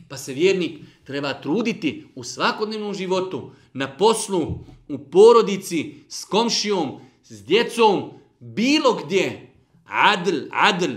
[0.10, 7.44] Pa se vjernik treba truditi u svakodnevnom životu na poslu u porodici s komšijom s
[7.46, 8.12] djecom
[8.44, 9.54] bilo gdje
[9.86, 10.96] adl adl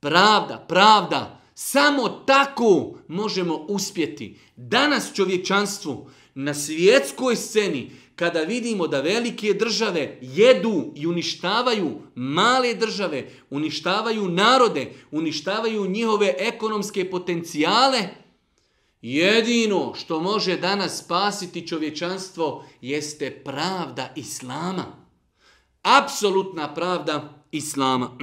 [0.00, 4.38] pravda pravda Samo tako možemo uspjeti.
[4.56, 13.30] Danas čovječanstvu na svjetskoj sceni kada vidimo da velike države jedu i uništavaju male države,
[13.50, 18.08] uništavaju narode, uništavaju njihove ekonomske potencijale,
[19.02, 25.01] jedino što može danas spasiti čovječanstvo jeste pravda Islama.
[25.82, 28.18] Apsolutna pravda Islama.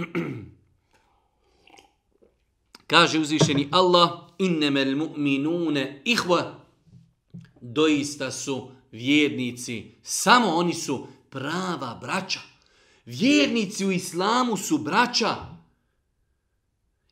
[2.88, 6.60] Kaže uzvišeni Allah, innemel mu'minune ihva,
[7.62, 12.40] doista su vjernici, samo oni su prava braća.
[13.06, 15.36] Vjernici u islamu su braća.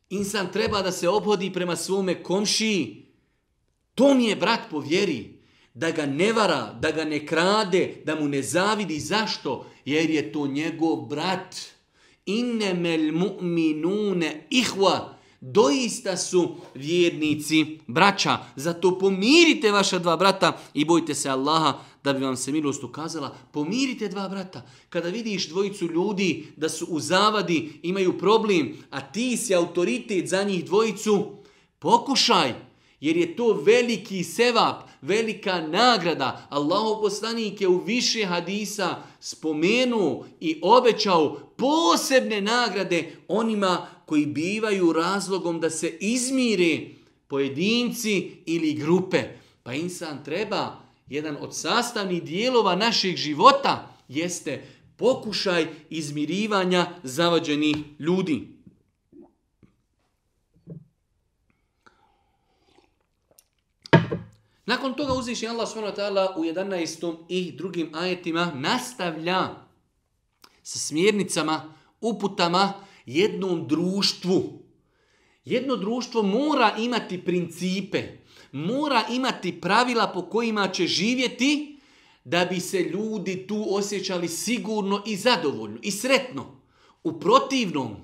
[0.10, 3.05] Insan treba da se obhodi prema svome komšiji.
[3.95, 5.37] To mi je brat po vjeri.
[5.78, 9.00] Da ga ne vara, da ga ne krade, da mu ne zavidi.
[9.00, 9.66] Zašto?
[9.86, 11.56] Jer je to njegov brat.
[12.26, 18.38] Innemel mu'minune ihva, doista su vjernici braća.
[18.56, 23.36] Zato pomirite vaša dva brata i bojte se Allaha da bi vam se milost ukazala.
[23.52, 24.66] Pomirite dva brata.
[24.90, 30.44] Kada vidiš dvojicu ljudi da su u zavadi, imaju problem, a ti si autoritet za
[30.44, 31.38] njih dvojicu,
[31.80, 32.54] pokušaj,
[33.00, 36.47] jer je to veliki sevap, velika nagrada.
[36.49, 45.60] Allahu poslanik je u više hadisa spomenuo i obećao posebne nagrade onima koji bivaju razlogom
[45.60, 46.79] da se izmire
[47.27, 49.23] pojedinci ili grupe.
[49.63, 54.63] Pa insan treba, jedan od sastavnih dijelova našeg života jeste
[54.97, 58.57] pokušaj izmirivanja zavađenih ljudi.
[64.67, 65.99] Nakon toga uzviši Allah SWT
[66.38, 67.15] u 11.
[67.30, 69.49] i drugim ajetima nastavlja
[70.63, 72.73] sa smjernicama, uputama
[73.06, 74.63] jednom društvu.
[75.45, 78.03] Jedno društvo mora imati principe,
[78.51, 81.80] mora imati pravila po kojima će živjeti
[82.23, 86.62] da bi se ljudi tu osjećali sigurno i zadovoljno i sretno.
[87.03, 87.95] U protivnom,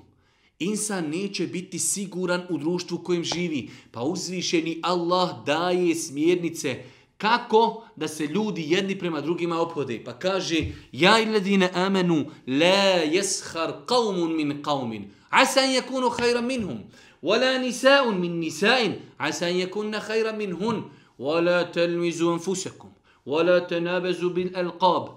[0.59, 3.71] insan neće biti siguran u društvu kojem živi.
[3.91, 6.85] Pa uzvišeni Allah daje smjernice
[7.19, 10.05] kako da se ljudi jedni prema drugima ophode.
[10.05, 10.57] Pa kaže,
[10.93, 16.79] ja iladine amenu, la jeshar qavmun min qavmin, asa an yakunu khayran minhum,
[17.23, 20.83] wala nisa'un min nisa'in, asa an yakunna khayran minhun,
[21.19, 22.91] wala talmizu anfusakum,
[23.27, 25.11] wala tanabazu bil alqab,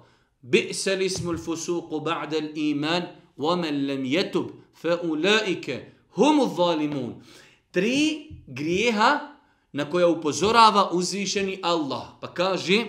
[0.44, 4.50] bi'sa l'ismu l'fusuqu ba'da l'iman, ومن لم يتب
[4.81, 7.23] fa ulaike hum zalimun.
[7.71, 9.37] Tri grijeha
[9.73, 12.07] na koja upozorava uzvišeni Allah.
[12.21, 12.85] Pa kaže,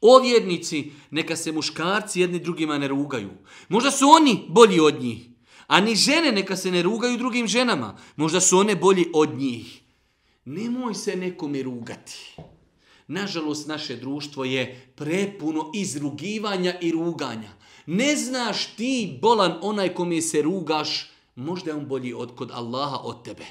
[0.00, 3.30] o vjernici, neka se muškarci jedni drugima ne rugaju.
[3.68, 5.28] Možda su oni bolji od njih.
[5.66, 7.96] A ni žene neka se ne rugaju drugim ženama.
[8.16, 9.80] Možda su one bolji od njih.
[10.44, 12.36] Nemoj se nekome rugati.
[13.08, 17.50] Nažalost, naše društvo je prepuno izrugivanja i ruganja.
[17.86, 22.96] Ne znaš ti, bolan, onaj kome se rugaš, možda je on bolji od kod Allaha
[22.96, 23.44] od tebe.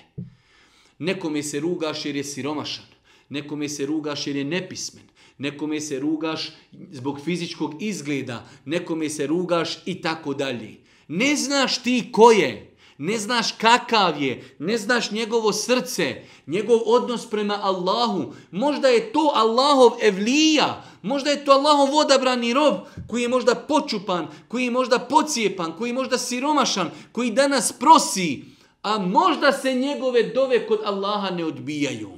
[0.99, 2.85] Nekome se rugaš jer je siromašan.
[3.29, 5.03] Nekome se rugaš jer je nepismen.
[5.37, 6.51] Nekome se rugaš
[6.91, 8.47] zbog fizičkog izgleda.
[8.65, 10.75] Nekome se rugaš i tako dalje.
[11.07, 12.75] Ne znaš ti ko je.
[12.97, 14.55] Ne znaš kakav je.
[14.59, 16.21] Ne znaš njegovo srce.
[16.47, 18.33] Njegov odnos prema Allahu.
[18.51, 20.83] Možda je to Allahov evlija.
[21.05, 22.75] Možda je to Allahov odabrani rob
[23.07, 28.55] koji je možda počupan, koji je možda pocijepan, koji je možda siromašan, koji danas prosi
[28.81, 32.11] a možda se njegove dove kod Allaha ne odbijaju.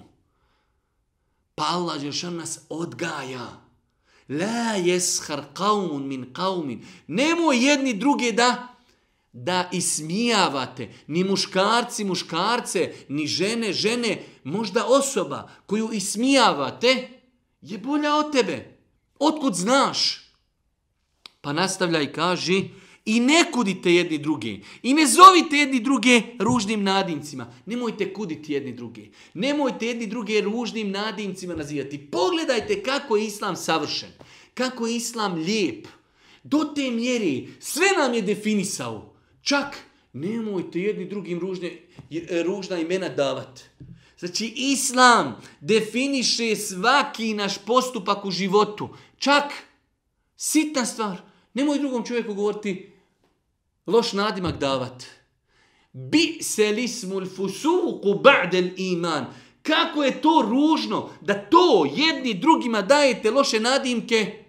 [1.56, 3.48] Pa Allah Žešan nas odgaja.
[4.30, 6.80] La jeshar qavmun min qavmin.
[7.08, 8.68] Nemoj jedni druge da
[9.34, 10.90] da ismijavate.
[11.08, 14.24] Ni muškarci, muškarce, ni žene, žene.
[14.44, 17.10] Možda osoba koju ismijavate
[17.62, 18.77] je bolja od tebe.
[19.20, 20.28] Otkud znaš?
[21.42, 22.62] Pa nastavlja i kaže,
[23.08, 24.58] i ne kudite jedni druge.
[24.84, 27.54] I ne zovite jedni druge ružnim nadimcima.
[27.66, 29.02] Nemojte kuditi jedni druge.
[29.34, 31.98] Nemojte jedni druge ružnim nadimcima nazivati.
[32.12, 34.10] Pogledajte kako je Islam savršen.
[34.54, 35.88] Kako je Islam lijep.
[36.44, 39.14] Do te mjeri sve nam je definisao.
[39.42, 39.78] Čak
[40.14, 41.72] nemojte jedni drugim ružne,
[42.46, 43.64] ružna imena davati.
[44.20, 48.90] Znači, Islam definiše svaki naš postupak u životu.
[49.18, 49.54] Čak,
[50.36, 51.18] sitna stvar,
[51.54, 52.92] nemoj drugom čovjeku govoriti
[53.88, 55.04] loš nadimak davat.
[55.94, 59.26] Bi se lismul fusuku ba'del iman.
[59.62, 64.44] Kako je to ružno da to jedni drugima dajete loše nadimke,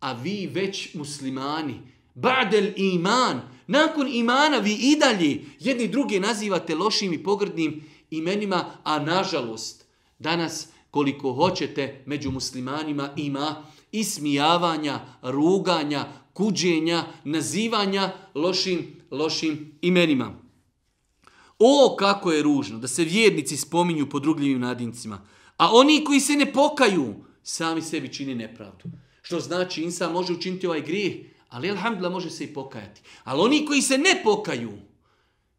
[0.00, 1.80] a vi već muslimani,
[2.14, 8.98] ba'del iman, nakon imana vi i dalje jedni druge nazivate lošim i pogrdnim imenima, a
[8.98, 9.84] nažalost,
[10.18, 20.38] danas koliko hoćete među muslimanima ima ismijavanja, ruganja, kuđenja, nazivanja lošim, lošim imenima.
[21.58, 25.20] O, kako je ružno da se vjernici spominju po drugljivim nadincima,
[25.56, 28.88] a oni koji se ne pokaju, sami sebi čini nepravdu.
[29.22, 31.14] Što znači, insan može učiniti ovaj grijeh,
[31.48, 33.00] ali alhamdulillah može se i pokajati.
[33.24, 34.72] Ali oni koji se ne pokaju,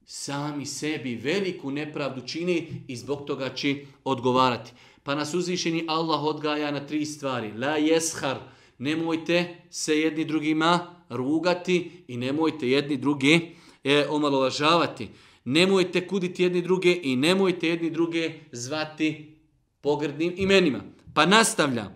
[0.05, 4.71] sami sebi veliku nepravdu čini i zbog toga će odgovarati.
[5.07, 7.53] Pa nas uzvišeni Allah odgaja na tri stvari.
[7.57, 8.37] La jeshar,
[8.77, 13.39] nemojte se jedni drugima rugati i nemojte jedni druge
[13.83, 15.09] e, omalovažavati.
[15.45, 19.35] Nemojte kuditi jedni druge i nemojte jedni druge zvati
[19.81, 20.81] pogrdnim imenima.
[21.13, 21.91] Pa nastavlja.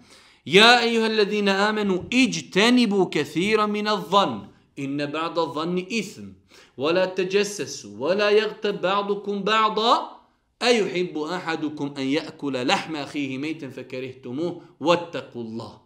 [0.45, 4.47] Ja ejuhalladina amenu iđtenibu kathira mina van.
[4.75, 6.27] Inne ba'da vanni ithm.
[6.77, 7.89] Wala teđesesu.
[7.89, 10.20] Wala jagte ba'dukum ba'da.
[10.61, 14.61] Ejuhibbu ahadukum an ja'kula lahma ahihi mejten fekerihtumu.
[14.79, 15.81] Wattaku Allah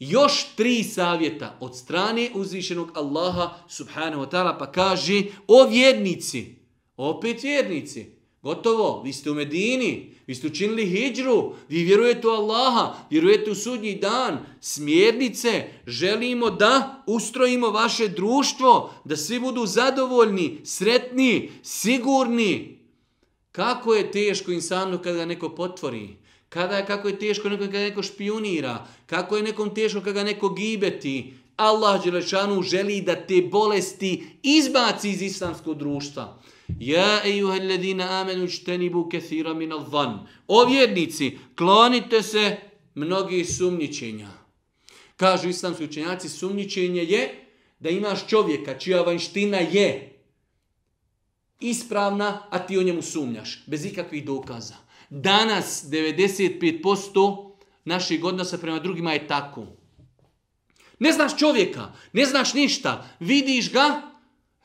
[0.00, 6.56] još tri savjeta od strane uzvišenog Allaha subhanahu wa ta'ala pa kaže o vjernici,
[6.96, 8.06] opet vjernici,
[8.42, 13.54] gotovo, vi ste u Medini, vi ste učinili hijđru, vi vjerujete u Allaha, vjerujete u
[13.54, 22.79] sudnji dan, smjernice, želimo da ustrojimo vaše društvo, da svi budu zadovoljni, sretni, sigurni.
[23.52, 26.16] Kako je teško insanu kada ga neko potvori?
[26.48, 30.48] Kada je, kako je teško neko kada neko špionira, kako je nekom teško kada neko
[30.48, 31.34] gibeti.
[31.56, 36.42] Allah Đelešanu želi da te bolesti izbaci iz islamskog društva.
[36.80, 40.18] Ja ejuha alladina amenu čtenibu kethira min al-dhan.
[40.48, 42.56] O vjernici, klonite se
[42.94, 44.28] mnogi sumnjičenja.
[45.16, 47.46] Kažu islamski učenjaci, sumnjičenje je
[47.80, 50.09] da imaš čovjeka čija vanština je
[51.60, 54.74] ispravna, a ti o njemu sumnjaš, bez ikakvih dokaza.
[55.10, 57.50] Danas 95%
[57.84, 59.66] naših odnosa prema drugima je tako.
[60.98, 64.02] Ne znaš čovjeka, ne znaš ništa, vidiš ga,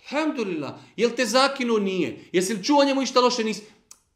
[0.03, 3.61] alhamdulillah, jel te zakinuo nije, jesi li čuo njemu išta loše nisi,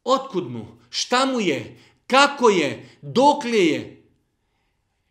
[0.04, 4.02] otkud mu, šta mu je, kako je, dokle je.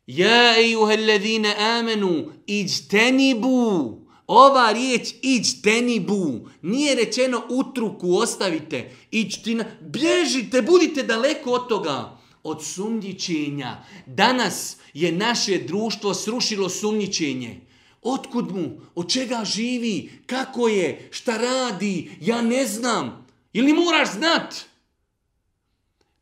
[0.07, 3.99] Ja ejuhellezine amenu, iđtenibu,
[4.31, 13.83] Ova riječ iđtenibu nije rečeno utruku ostavite, iđtina, bježite, budite daleko od toga, od sumnjičenja.
[14.05, 17.59] Danas je naše društvo srušilo sumnjičenje.
[18.01, 18.81] Otkud mu?
[18.95, 20.11] Od čega živi?
[20.25, 21.09] Kako je?
[21.11, 22.11] Šta radi?
[22.21, 23.27] Ja ne znam.
[23.53, 24.55] Ili moraš znat?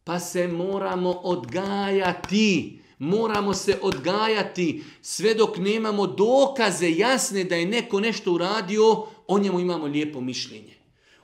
[0.03, 2.76] Pa se moramo odgajati.
[2.99, 9.59] Moramo se odgajati sve dok nemamo dokaze jasne da je neko nešto uradio, o njemu
[9.59, 10.73] imamo lijepo mišljenje.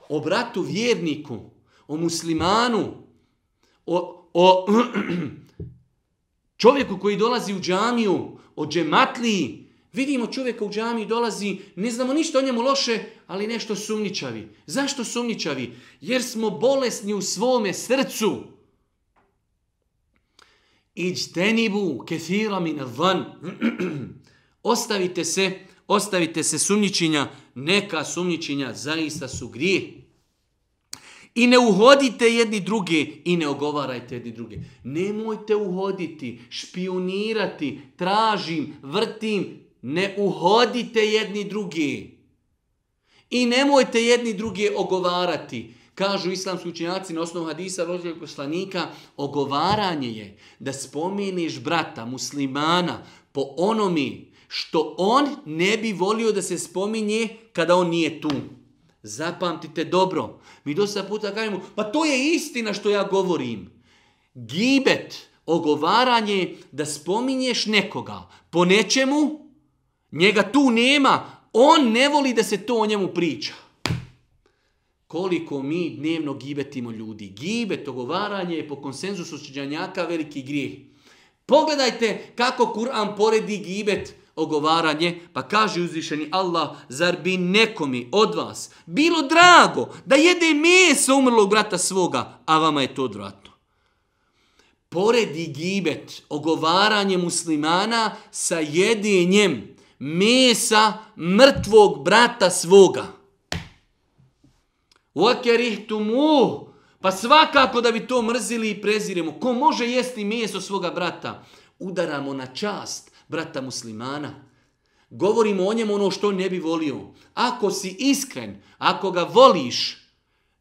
[0.08, 1.38] O bratu vjerniku,
[1.88, 2.92] o muslimanu,
[3.86, 4.66] o, o
[6.62, 12.38] čovjeku koji dolazi u džamiju, o džematliji, vidimo čovjeka u džamiji dolazi, ne znamo ništa
[12.38, 14.48] o njemu loše, ali nešto sumničavi.
[14.66, 15.72] Zašto sumničavi?
[16.00, 18.53] Jer smo bolesni u svome srcu.
[20.94, 23.24] Iđtenibu kethira min van.
[24.62, 25.52] ostavite se,
[25.86, 30.04] ostavite se sumnjičenja, neka sumnjičenja zaista su grije.
[31.34, 34.58] I ne uhodite jedni druge i ne ogovarajte jedni druge.
[34.84, 42.06] Nemojte uhoditi, špionirati, tražim, vrtim, ne uhodite jedni druge.
[43.30, 45.74] I nemojte jedni druge ogovarati.
[45.94, 48.86] Kažu islamski učinjaci na osnovu hadisa rođenog poslanika,
[49.16, 56.58] ogovaranje je da spomeniš brata muslimana po onomi što on ne bi volio da se
[56.58, 58.30] spominje kada on nije tu.
[59.02, 60.40] Zapamtite dobro.
[60.64, 63.70] Mi dosta puta kažemo, pa to je istina što ja govorim.
[64.34, 69.48] Gibet, Ogovaranje da spominješ nekoga po nečemu,
[70.12, 73.52] njega tu nema, on ne voli da se to o njemu priča.
[75.06, 77.28] Koliko mi dnevno gibetimo ljudi.
[77.28, 80.72] Gibet, ogovaranje je po konsenzusu suđanjaka veliki grijeh.
[81.46, 88.70] Pogledajte kako Kur'an poredi gibet ogovaranje, pa kaže uzvišeni Allah, zar bi nekomi od vas
[88.86, 93.50] bilo drago da jede meso umrlog brata svoga, a vama je to odvratno.
[94.88, 103.06] Poredi gibet, ogovaranje muslimana sa jedinjem mesa mrtvog brata svoga.
[105.14, 109.32] وَكَرِهْتُمُوهُ pa svakako da bi to mrzili i preziremo.
[109.40, 111.44] Ko može jesti meso svoga brata?
[111.78, 114.34] Udaramo na čast brata muslimana.
[115.10, 116.96] Govorimo o njemu ono što ne bi volio.
[117.34, 119.96] Ako si iskren, ako ga voliš,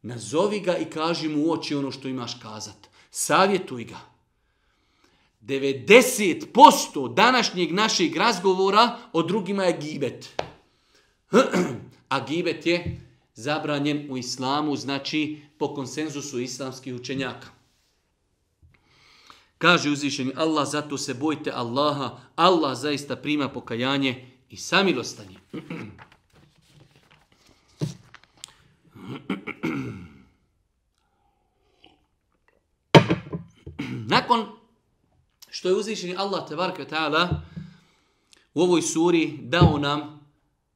[0.01, 2.87] nazovi ga i kaži mu u oči ono što imaš kazat.
[3.11, 3.99] Savjetuj ga.
[5.41, 10.41] 90% današnjeg našeg razgovora o drugima je gibet.
[12.09, 12.99] A gibet je
[13.35, 17.47] zabranjen u islamu, znači po konsenzusu islamskih učenjaka.
[19.57, 22.17] Kaže uzvišeni Allah, zato se bojte Allaha.
[22.35, 25.37] Allah zaista prima pokajanje i samilostanje.
[34.07, 34.45] Nakon
[35.49, 37.41] što je uzvišeni Allah tebarka ta'ala
[38.53, 40.22] u ovoj suri dao nam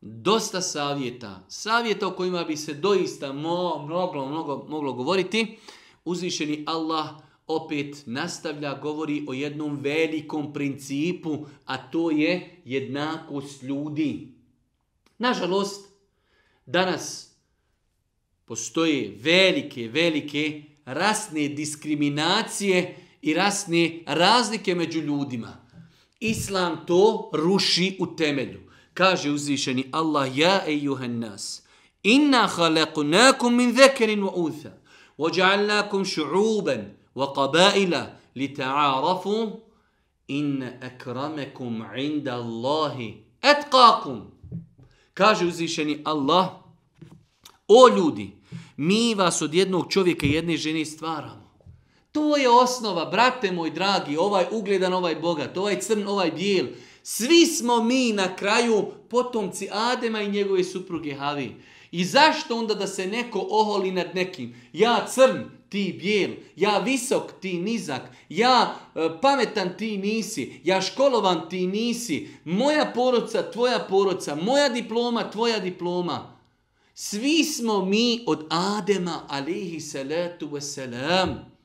[0.07, 5.57] dosta savjeta, savjeta o kojima bi se doista mo, mnogo, mnogo moglo govoriti,
[6.05, 7.09] uzvišeni Allah
[7.47, 14.33] opet nastavlja, govori o jednom velikom principu, a to je jednakost ljudi.
[15.17, 15.89] Nažalost,
[16.65, 17.33] danas
[18.45, 25.67] postoje velike, velike rasne diskriminacije i rasne razlike među ljudima.
[26.19, 28.66] Islam to ruši u temelju
[28.96, 31.62] Kaže uzvišeni Allah, ja ejuhan nas,
[32.02, 34.82] inna halekunakum min zekerin wa utha,
[35.18, 38.06] وجعلناكم شعوبا وقبائل
[38.36, 39.50] لتعارفوا
[40.30, 43.14] إن أكرمكم عند الله
[43.44, 44.32] أتقاكم
[45.14, 46.48] Kaže uzvišeni Allah,
[47.68, 48.30] o ljudi,
[48.76, 51.52] mi vas od jednog čovjeka i jedne žene stvaramo.
[52.12, 56.66] To je osnova, brate moj dragi, ovaj ugledan, ovaj bogat, ovaj crn, ovaj bijel.
[57.09, 61.55] Svi smo mi na kraju potomci Adema i njegove supruge Havi.
[61.91, 64.55] I zašto onda da se neko oholi nad nekim?
[64.73, 71.49] Ja crn, ti bijel, ja visok, ti nizak, ja e, pametan, ti nisi, ja školovan,
[71.49, 76.37] ti nisi, moja poroca, tvoja poroca, moja diploma, tvoja diploma.
[76.93, 81.56] Svi smo mi od Adema, alihi salatu wasalam.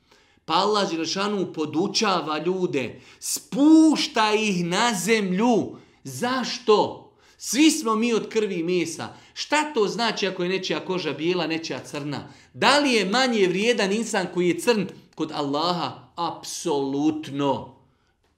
[0.45, 5.75] Pa Allah Želešanu podučava ljude, spušta ih na zemlju.
[6.03, 7.11] Zašto?
[7.37, 9.07] Svi smo mi od krvi i mesa.
[9.33, 12.27] Šta to znači ako je nečija koža bijela, nečija crna?
[12.53, 15.91] Da li je manje vrijedan insan koji je crn kod Allaha?
[16.15, 17.75] Apsolutno.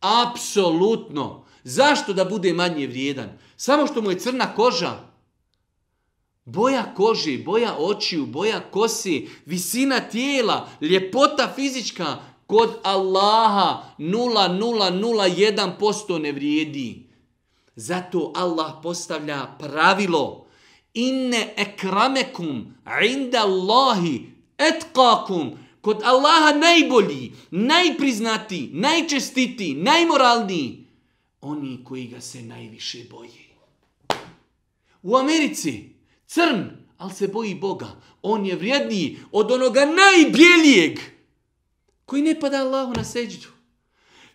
[0.02, 1.46] Apsolutno.
[1.64, 3.30] Zašto da bude manje vrijedan?
[3.58, 5.00] Samo što mu je crna koža.
[6.46, 12.18] Boja kože, boja očiju, boja kosi, visina tijela, ljepota fizička
[12.48, 17.06] kod Allaha 0,001% ne vrijedi.
[17.76, 20.46] Zato Allah postavlja pravilo.
[20.94, 22.76] Inne ekramekum
[23.12, 24.22] inda Allahi
[24.58, 25.52] etkakum.
[25.82, 30.86] Kod Allaha najbolji, najpriznati, najčestiti, najmoralniji.
[31.42, 33.46] Oni koji ga se najviše boje.
[35.04, 35.95] U Americi
[36.28, 37.88] crn, ali se boji Boga.
[38.22, 41.00] On je vrijedniji od onoga najbjelijeg
[42.06, 43.50] koji ne pada Allahu na seđu.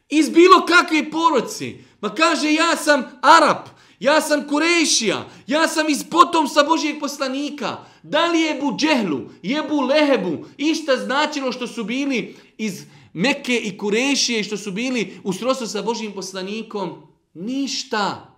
[0.08, 1.76] Iz bilo kakve poroci.
[2.00, 3.68] Ma kaže ja sam Arab,
[4.00, 7.76] ja sam Kurešija, ja sam iz potomstva Božijeg poslanika.
[8.02, 13.56] Da li je Bu Džehlu, je Bu Lehebu, išta značilo što su bili iz Mekke
[13.56, 17.02] i Kurešije, što su bili u srodstvu sa Božijim poslanikom?
[17.34, 18.29] Ništa.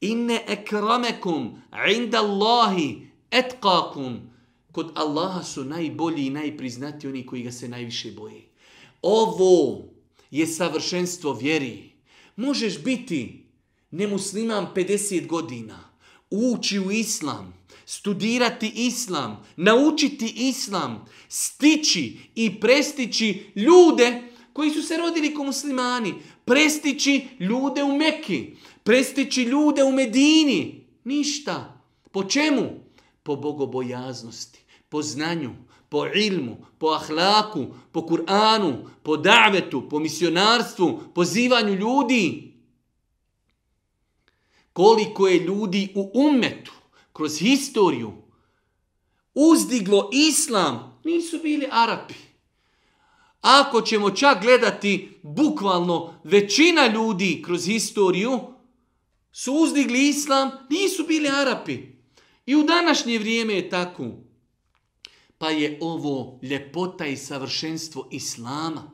[0.00, 1.62] Inne ekramekum
[1.96, 4.20] inda Allahi etkakum.
[4.72, 8.42] Kod Allaha su najbolji i najpriznati oni koji ga se najviše boje.
[9.02, 9.84] Ovo
[10.30, 11.92] je savršenstvo vjeri.
[12.36, 13.44] Možeš biti
[13.90, 15.90] nemusliman 50 godina,
[16.30, 17.54] ući u islam,
[17.86, 24.22] studirati islam, naučiti islam, stići i prestići ljude
[24.52, 28.56] koji su se rodili kao muslimani, prestići ljude u Mekki,
[28.86, 30.86] prestići ljude u Medini.
[31.04, 31.82] Ništa.
[32.10, 32.70] Po čemu?
[33.22, 35.54] Po bogobojaznosti, po znanju,
[35.88, 42.54] po ilmu, po ahlaku, po Kur'anu, po davetu, po misionarstvu, pozivanju ljudi.
[44.72, 46.72] Koliko je ljudi u umetu,
[47.12, 48.12] kroz historiju,
[49.34, 52.14] uzdiglo islam, nisu bili Arapi.
[53.40, 58.55] Ako ćemo čak gledati bukvalno većina ljudi kroz historiju
[59.38, 61.78] su uzdigli islam, nisu bili Arapi.
[62.46, 64.04] I u današnje vrijeme je tako.
[65.38, 68.90] Pa je ovo ljepota i savršenstvo Islama.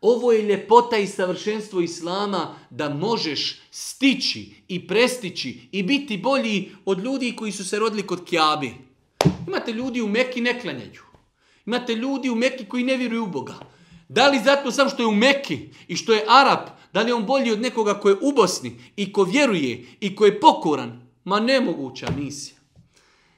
[0.00, 7.04] Ovo je ljepota i savršenstvo Islama da možeš stići i prestići i biti bolji od
[7.04, 8.74] ljudi koji su se rodili kod Kjabi.
[9.46, 11.02] Imate ljudi u Meki ne klanjaju.
[11.66, 13.54] Imate ljudi u Meki koji ne vjeruju u Boga.
[14.08, 17.14] Da li zato sam što je u Meki i što je Arab, da li je
[17.14, 21.00] on bolji od nekoga ko je u Bosni i ko vjeruje i ko je pokoran?
[21.24, 22.56] Ma nemoguća misija.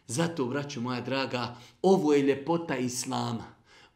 [0.07, 3.45] Zato, braću moja draga, ovo je ljepota Islama.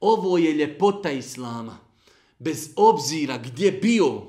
[0.01, 1.79] Ovo je ljepota Islama.
[2.39, 4.23] Bez obzira gdje bio,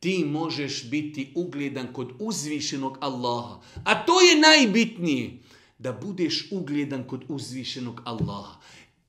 [0.00, 3.60] ti možeš biti ugledan kod uzvišenog Allaha.
[3.84, 5.38] A to je najbitnije
[5.78, 8.60] da budeš ugledan kod uzvišenog Allaha.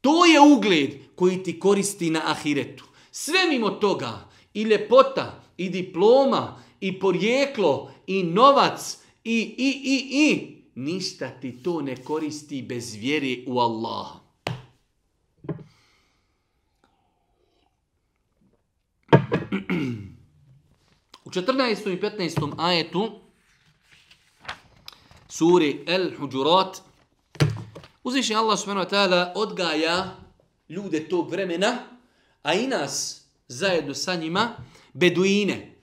[0.02, 2.86] To je ugled koji ti koristi na ahiretu.
[3.12, 10.58] Sve mimo toga, i ljepota, i diploma, i porijeklo, i novac, i, i, i, i,
[10.76, 14.20] ništa ti to ne koristi bez vjere u Allaha.
[21.26, 21.94] U 14.
[21.94, 22.54] i 15.
[22.58, 23.12] ajetu
[25.28, 26.82] suri El Huđurat,
[28.04, 30.16] uzviši Allah subhanahu wa ta'ala odgaja
[30.70, 31.78] ljude tog vremena,
[32.44, 34.56] a i nas zajedno sa njima,
[34.94, 35.76] beduine,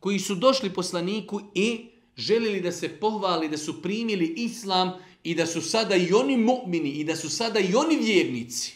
[0.00, 5.46] koji su došli poslaniku i željeli da se pohvali, da su primili islam i da
[5.46, 8.74] su sada i oni mu'mini i da su sada i oni vjernici.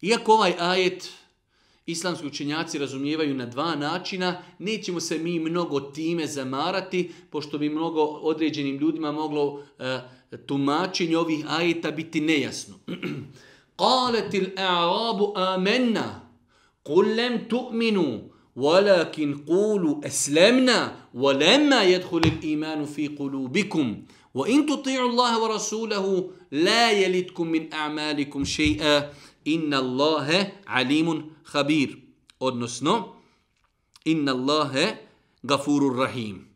[0.00, 1.10] Iako ovaj ajet
[1.86, 8.02] islamski učenjaci razumijevaju na dva načina, nećemo se mi mnogo time zamarati, pošto bi mnogo
[8.02, 9.62] određenim ljudima moglo uh,
[10.46, 12.74] tumačenje ovih ajeta biti nejasno.
[13.76, 16.19] Qaletil a'rabu amenna.
[16.90, 18.18] قل لم تؤمنوا
[18.56, 24.02] ولكن قولوا أسلمنا ولما يدخل الإيمان في قلوبكم
[24.34, 29.10] وإن تطيعوا الله ورسوله لا يلدكم من أعمالكم شيئا
[29.44, 31.96] inna Allahe alimun khabir.
[32.40, 33.16] Odnosno,
[34.04, 34.98] inna Allahe
[35.44, 36.46] gafurur rahim.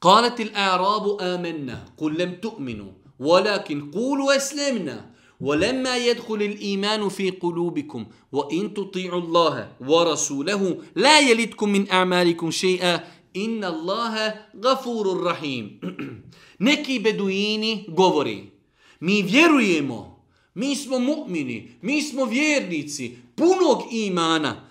[0.00, 5.10] قالت الأعراب آمنا قل لم تؤمنوا ولكن قولوا أسلمنا
[5.41, 13.03] ولما يدخل الإيمان في قلوبكم وإن تطيعوا الله ورسوله لا يلدكم من أعمالكم شيئا
[13.35, 15.79] إن الله غفور رحيم
[16.59, 18.51] Neki beduini govori,
[18.99, 20.13] mi vjerujemo
[20.53, 24.69] Mi smo mu'mini, mi smo vjernici, punog imana.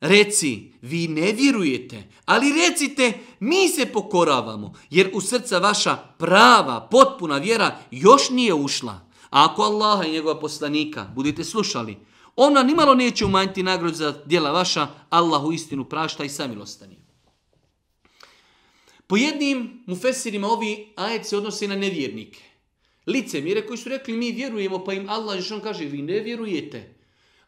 [0.00, 7.38] Reci, vi ne vjerujete, ali recite, mi se pokoravamo, jer u srca vaša prava, potpuna
[7.38, 9.00] vjera još nije ušla.
[9.29, 11.97] A ako Allaha i njegova poslanika budete slušali,
[12.35, 16.97] ona nimalo neće umanjiti nagrod za djela vaša, Allah u istinu prašta i samilostani.
[19.07, 22.47] Po jednim mufesirima ovi ajet se odnose na nevjernike
[23.07, 26.93] licemire koji su rekli mi vjerujemo pa im Allah što kaže vi ne vjerujete.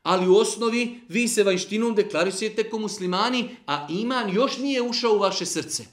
[0.03, 5.19] Ali u osnovi vi se vanjštinom deklarisujete ko muslimani, a iman još nije ušao u
[5.19, 5.86] vaše srce.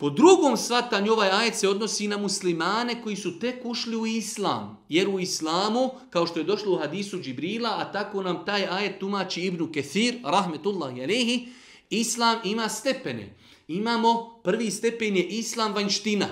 [0.00, 4.84] Po drugom svatanju ovaj ajet se odnosi na muslimane koji su tek ušli u islam.
[4.88, 8.98] Jer u islamu, kao što je došlo u hadisu Džibrila, a tako nam taj ajet
[9.00, 11.48] tumači Ibnu Kethir, rahmetullah jalehi,
[11.90, 13.34] islam ima stepene.
[13.68, 16.28] Imamo, prvi stepen je islam vanština.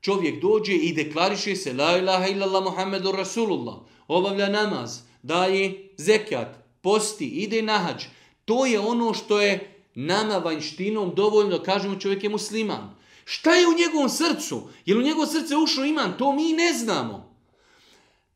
[0.00, 3.74] čovjek dođe i deklariše se la ilaha illallah muhammedur rasulullah,
[4.08, 8.04] obavlja namaz, daje zekjat, posti, ide na hađ.
[8.44, 12.94] To je ono što je nama vanjštinom dovoljno, kažemo čovjek je musliman.
[13.24, 14.62] Šta je u njegovom srcu?
[14.86, 16.14] Je li u njegovom srce ušao iman?
[16.18, 17.34] To mi ne znamo.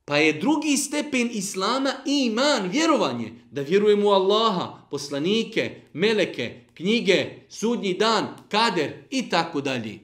[0.05, 3.33] Pa je drugi stepen islama iman, vjerovanje.
[3.51, 9.99] Da vjerujemo u Allaha, poslanike, meleke, knjige, sudnji dan, kader i tako dalje.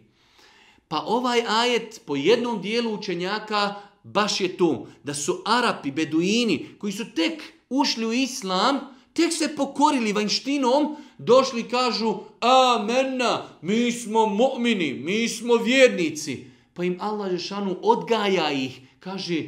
[0.88, 4.86] Pa ovaj ajet po jednom dijelu učenjaka baš je tu.
[5.02, 8.80] da su Arapi, Beduini, koji su tek ušli u Islam,
[9.12, 16.44] tek se pokorili vanjštinom, došli kažu amena, mi smo mu'mini, mi smo vjernici.
[16.74, 19.42] Pa im Allah Žešanu odgaja ih, kaže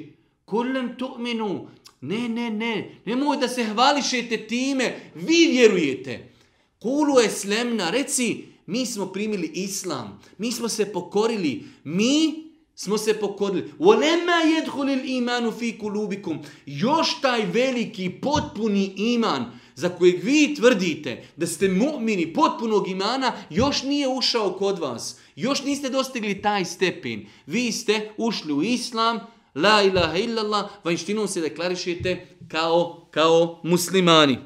[0.45, 1.69] kullen tu'minu,
[2.01, 6.33] ne, ne, ne, nemoj da se hvališete time, vi vjerujete.
[6.79, 13.21] Kulu je slemna, reci, mi smo primili islam, mi smo se pokorili, mi smo se
[13.21, 13.73] pokorili.
[13.79, 19.45] Olema jedhulil imanu fi kulubikum, još taj veliki, potpuni iman,
[19.77, 25.21] za kojeg vi tvrdite da ste mu'mini potpunog imana, još nije ušao kod vas.
[25.37, 27.27] Još niste dostigli taj stepen.
[27.47, 29.21] Vi ste ušli u islam,
[29.55, 34.39] la ilaha illallah, vanjštinom se deklarišete kao, kao muslimani.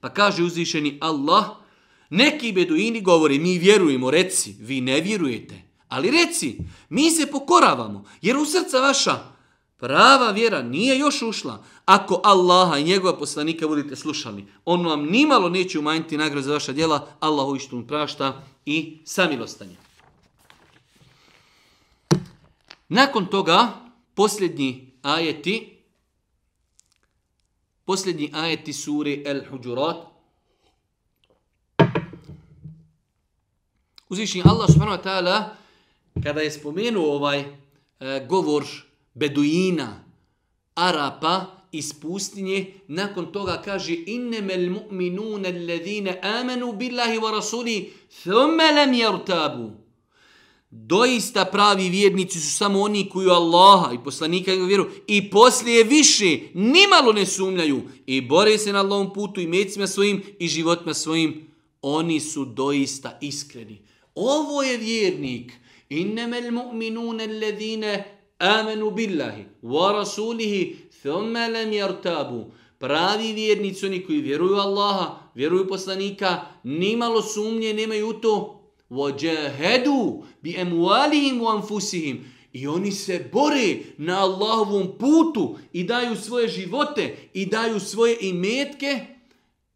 [0.00, 1.44] Pa kaže uzvišeni Allah,
[2.10, 5.62] neki beduini govore, mi vjerujemo, reci, vi ne vjerujete.
[5.88, 9.33] Ali reci, mi se pokoravamo, jer u srca vaša
[9.84, 11.64] prava vjera nije još ušla.
[11.84, 16.72] Ako Allaha i njegova poslanika budete slušali, on vam nimalo neće umanjiti nagrad za vaša
[16.72, 19.76] djela, Allah uištunu prašta i samilostanje.
[22.88, 23.68] Nakon toga,
[24.14, 25.76] posljednji ajeti,
[27.84, 29.96] posljednji ajeti suri El Huđurat,
[34.08, 35.42] uzvišnji Allah subhanahu wa ta'ala,
[36.22, 37.46] kada je spomenuo ovaj e,
[38.28, 38.64] govor
[39.14, 40.04] Beduina,
[40.74, 47.92] Arapa iz pustinje, nakon toga kaže innemel mu'minune alladhine amanu billahi wa rasuli
[48.22, 49.70] thumme lem jertabu.
[50.70, 56.38] Doista pravi vjernici su samo oni koji Allaha i poslanika i vjeru i poslije više
[56.54, 61.46] nimalo ne sumljaju i bore se na Allahom putu i mecima svojim i životima svojim.
[61.82, 63.82] Oni su doista iskreni.
[64.14, 65.52] Ovo je vjernik.
[65.88, 72.44] Innemel mu'minune alladhine amenu billahi wa rasulihi thumma lam yartabu
[72.78, 81.40] pravi vjernici oni koji vjeruju Allaha vjeruju poslanika nimalo sumnje nemaju to wajahadu bi amwalihim
[81.40, 87.80] wa anfusihim I oni se bore na Allahovom putu i daju svoje živote i daju
[87.80, 89.06] svoje imetke.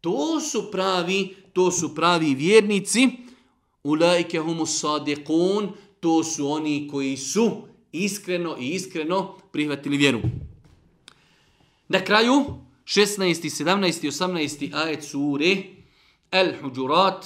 [0.01, 3.09] To su pravi, to su pravi vjernici.
[3.83, 7.51] Ulaike humus sadiqun, to su oni koji su
[7.92, 10.20] iskreno i iskreno prihvatili vjeru.
[11.88, 12.44] Na kraju,
[12.84, 13.64] 16.
[13.64, 14.10] 17.
[14.10, 14.74] 18.
[14.74, 15.56] ajet sure
[16.30, 17.24] Al-Hujurat,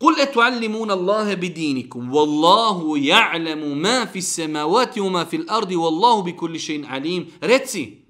[0.00, 6.86] قل أتعلمون الله بدينكم والله يعلم ما في السماوات وما في الأرض والله بكل شيء
[6.86, 8.02] عليم Reci,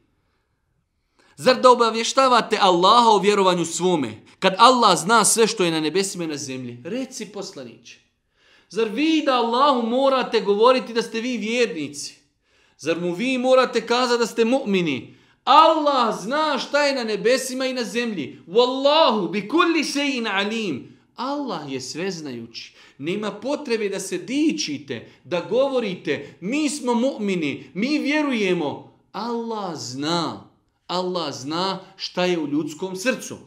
[1.36, 6.24] zar da obavještavate Allaha o vjerovanju svome, kad Allah zna sve što je na nebesima
[6.24, 6.82] i na zemlji?
[6.84, 8.00] Reci poslaniće.
[8.69, 12.15] Zar vi da Allahu morate govoriti da ste vi vjernici?
[12.77, 15.15] Zar mu vi morate kazati da ste mu'mini?
[15.43, 18.39] Allah zna šta je na nebesima i na zemlji.
[18.47, 20.97] Wallahu bi kulli shay'in alim.
[21.15, 22.73] Allah je sveznajući.
[22.97, 28.99] Nema potrebe da se dičite, da govorite, mi smo mu'mini, mi vjerujemo.
[29.11, 30.49] Allah zna.
[30.87, 33.37] Allah zna šta je u ljudskom srcu.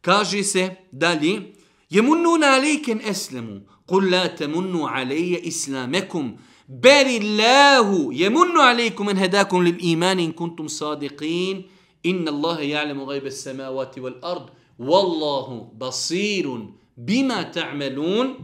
[0.00, 1.52] Kaže se dalje,
[1.90, 6.35] jemunnuna alejken eslemu, قل لا تمنوا علي إسلامكم
[6.69, 11.63] بل الله يمن عليكم أن هداكم للإيمان إن كنتم صادقين
[12.05, 14.49] إن الله يعلم غيب السماوات والأرض
[14.79, 18.35] والله بصير بما تعملون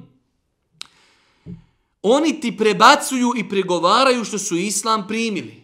[2.02, 5.64] Oni ti prebacuju i pregovaraju što su islam primili.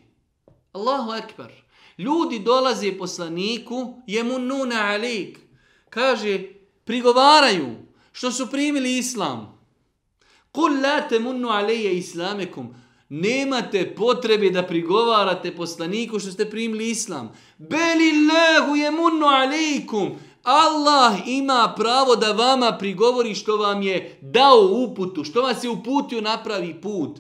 [0.74, 1.51] Allahu ekber.
[1.97, 5.39] Ljudi dolaze poslaniku, jemu nuna alik.
[5.89, 6.43] Kaže,
[6.86, 7.76] prigovaraju
[8.12, 9.57] što su primili islam.
[10.59, 12.75] Kul la temunnu aleje islamekum.
[13.09, 17.33] Nemate potrebe da prigovarate poslaniku što ste primili islam.
[17.59, 20.11] Beli lehu je munnu alejkum.
[20.43, 26.21] Allah ima pravo da vama prigovori što vam je dao uputu, što vas je uputio
[26.21, 27.19] napravi put.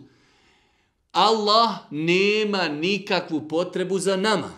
[1.12, 4.50] Allah nema nikakvu potrebu za nama.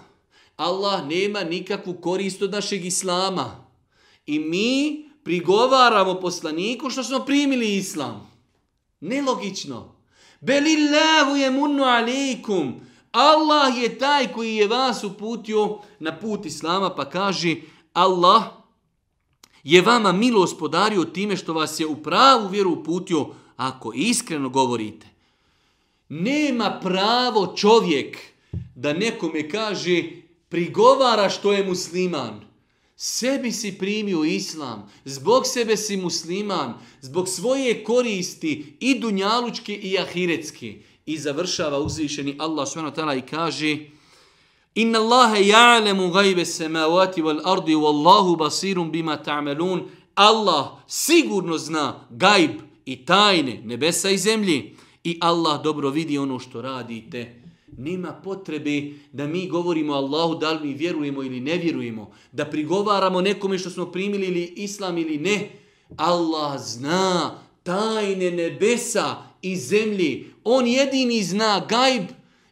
[0.56, 3.66] Allah nema nikakvu korist od našeg islama.
[4.26, 8.29] I mi prigovaramo poslaniku što smo primili islam.
[9.00, 9.94] Nelogično.
[10.40, 12.80] Belillahu je munnu alaikum.
[13.12, 17.56] Allah je taj koji je vas uputio na put Islama pa kaže
[17.92, 18.42] Allah
[19.64, 23.26] je vama milost podario time što vas je u pravu vjeru uputio
[23.56, 25.06] ako iskreno govorite.
[26.08, 28.18] Nema pravo čovjek
[28.74, 30.02] da nekome kaže
[30.48, 32.49] prigovara što je musliman.
[33.02, 40.74] Sebi si primio islam, zbog sebe si musliman, zbog svoje koristi i dunjalučke i ahiretske.
[41.06, 43.18] I završava uzvišeni Allah s.w.t.
[43.18, 43.78] i kaže
[44.74, 49.88] Inna Allahe ja'lemu gajbe semavati wal ardi wallahu basirun bima ta'malun.
[50.14, 54.76] Allah sigurno zna gajb i tajne nebesa i zemlji.
[55.04, 57.39] I Allah dobro vidi ono što radite.
[57.80, 62.10] Nema potrebe da mi govorimo Allahu da li mi vjerujemo ili ne vjerujemo.
[62.32, 65.50] Da prigovaramo nekome što smo primili ili islam ili ne.
[65.96, 70.26] Allah zna tajne nebesa i zemlji.
[70.44, 72.02] On jedini zna gajb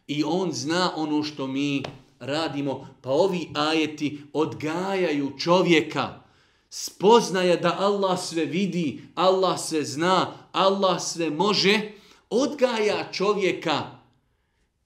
[0.07, 1.83] i on zna ono što mi
[2.19, 2.87] radimo.
[3.01, 6.21] Pa ovi ajeti odgajaju čovjeka.
[6.69, 11.91] Spoznaje da Allah sve vidi, Allah sve zna, Allah sve može.
[12.29, 13.98] Odgaja čovjeka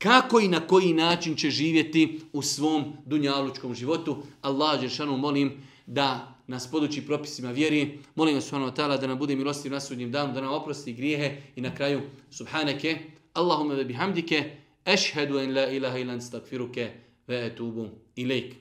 [0.04, 4.18] kako i na koji način će živjeti u svom dunjalučkom životu.
[4.42, 5.52] Allah Žešanu molim
[5.86, 8.00] da nas poduči propisima vjeri.
[8.16, 10.94] Molim vas subhanahu wa ta'ala da nam bude milostiv na sudnjem danu, da nam oprosti
[10.94, 12.02] grijehe i na kraju
[12.32, 12.98] subhaneke.
[13.34, 14.58] Allahumma ve bihamdike.
[14.86, 16.92] Ešhedu en la ilaha ilan stakfiruke
[17.28, 18.56] ve etubu ilaik.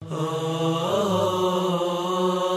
[0.00, 0.10] Oh.
[0.10, 2.51] oh, oh, oh.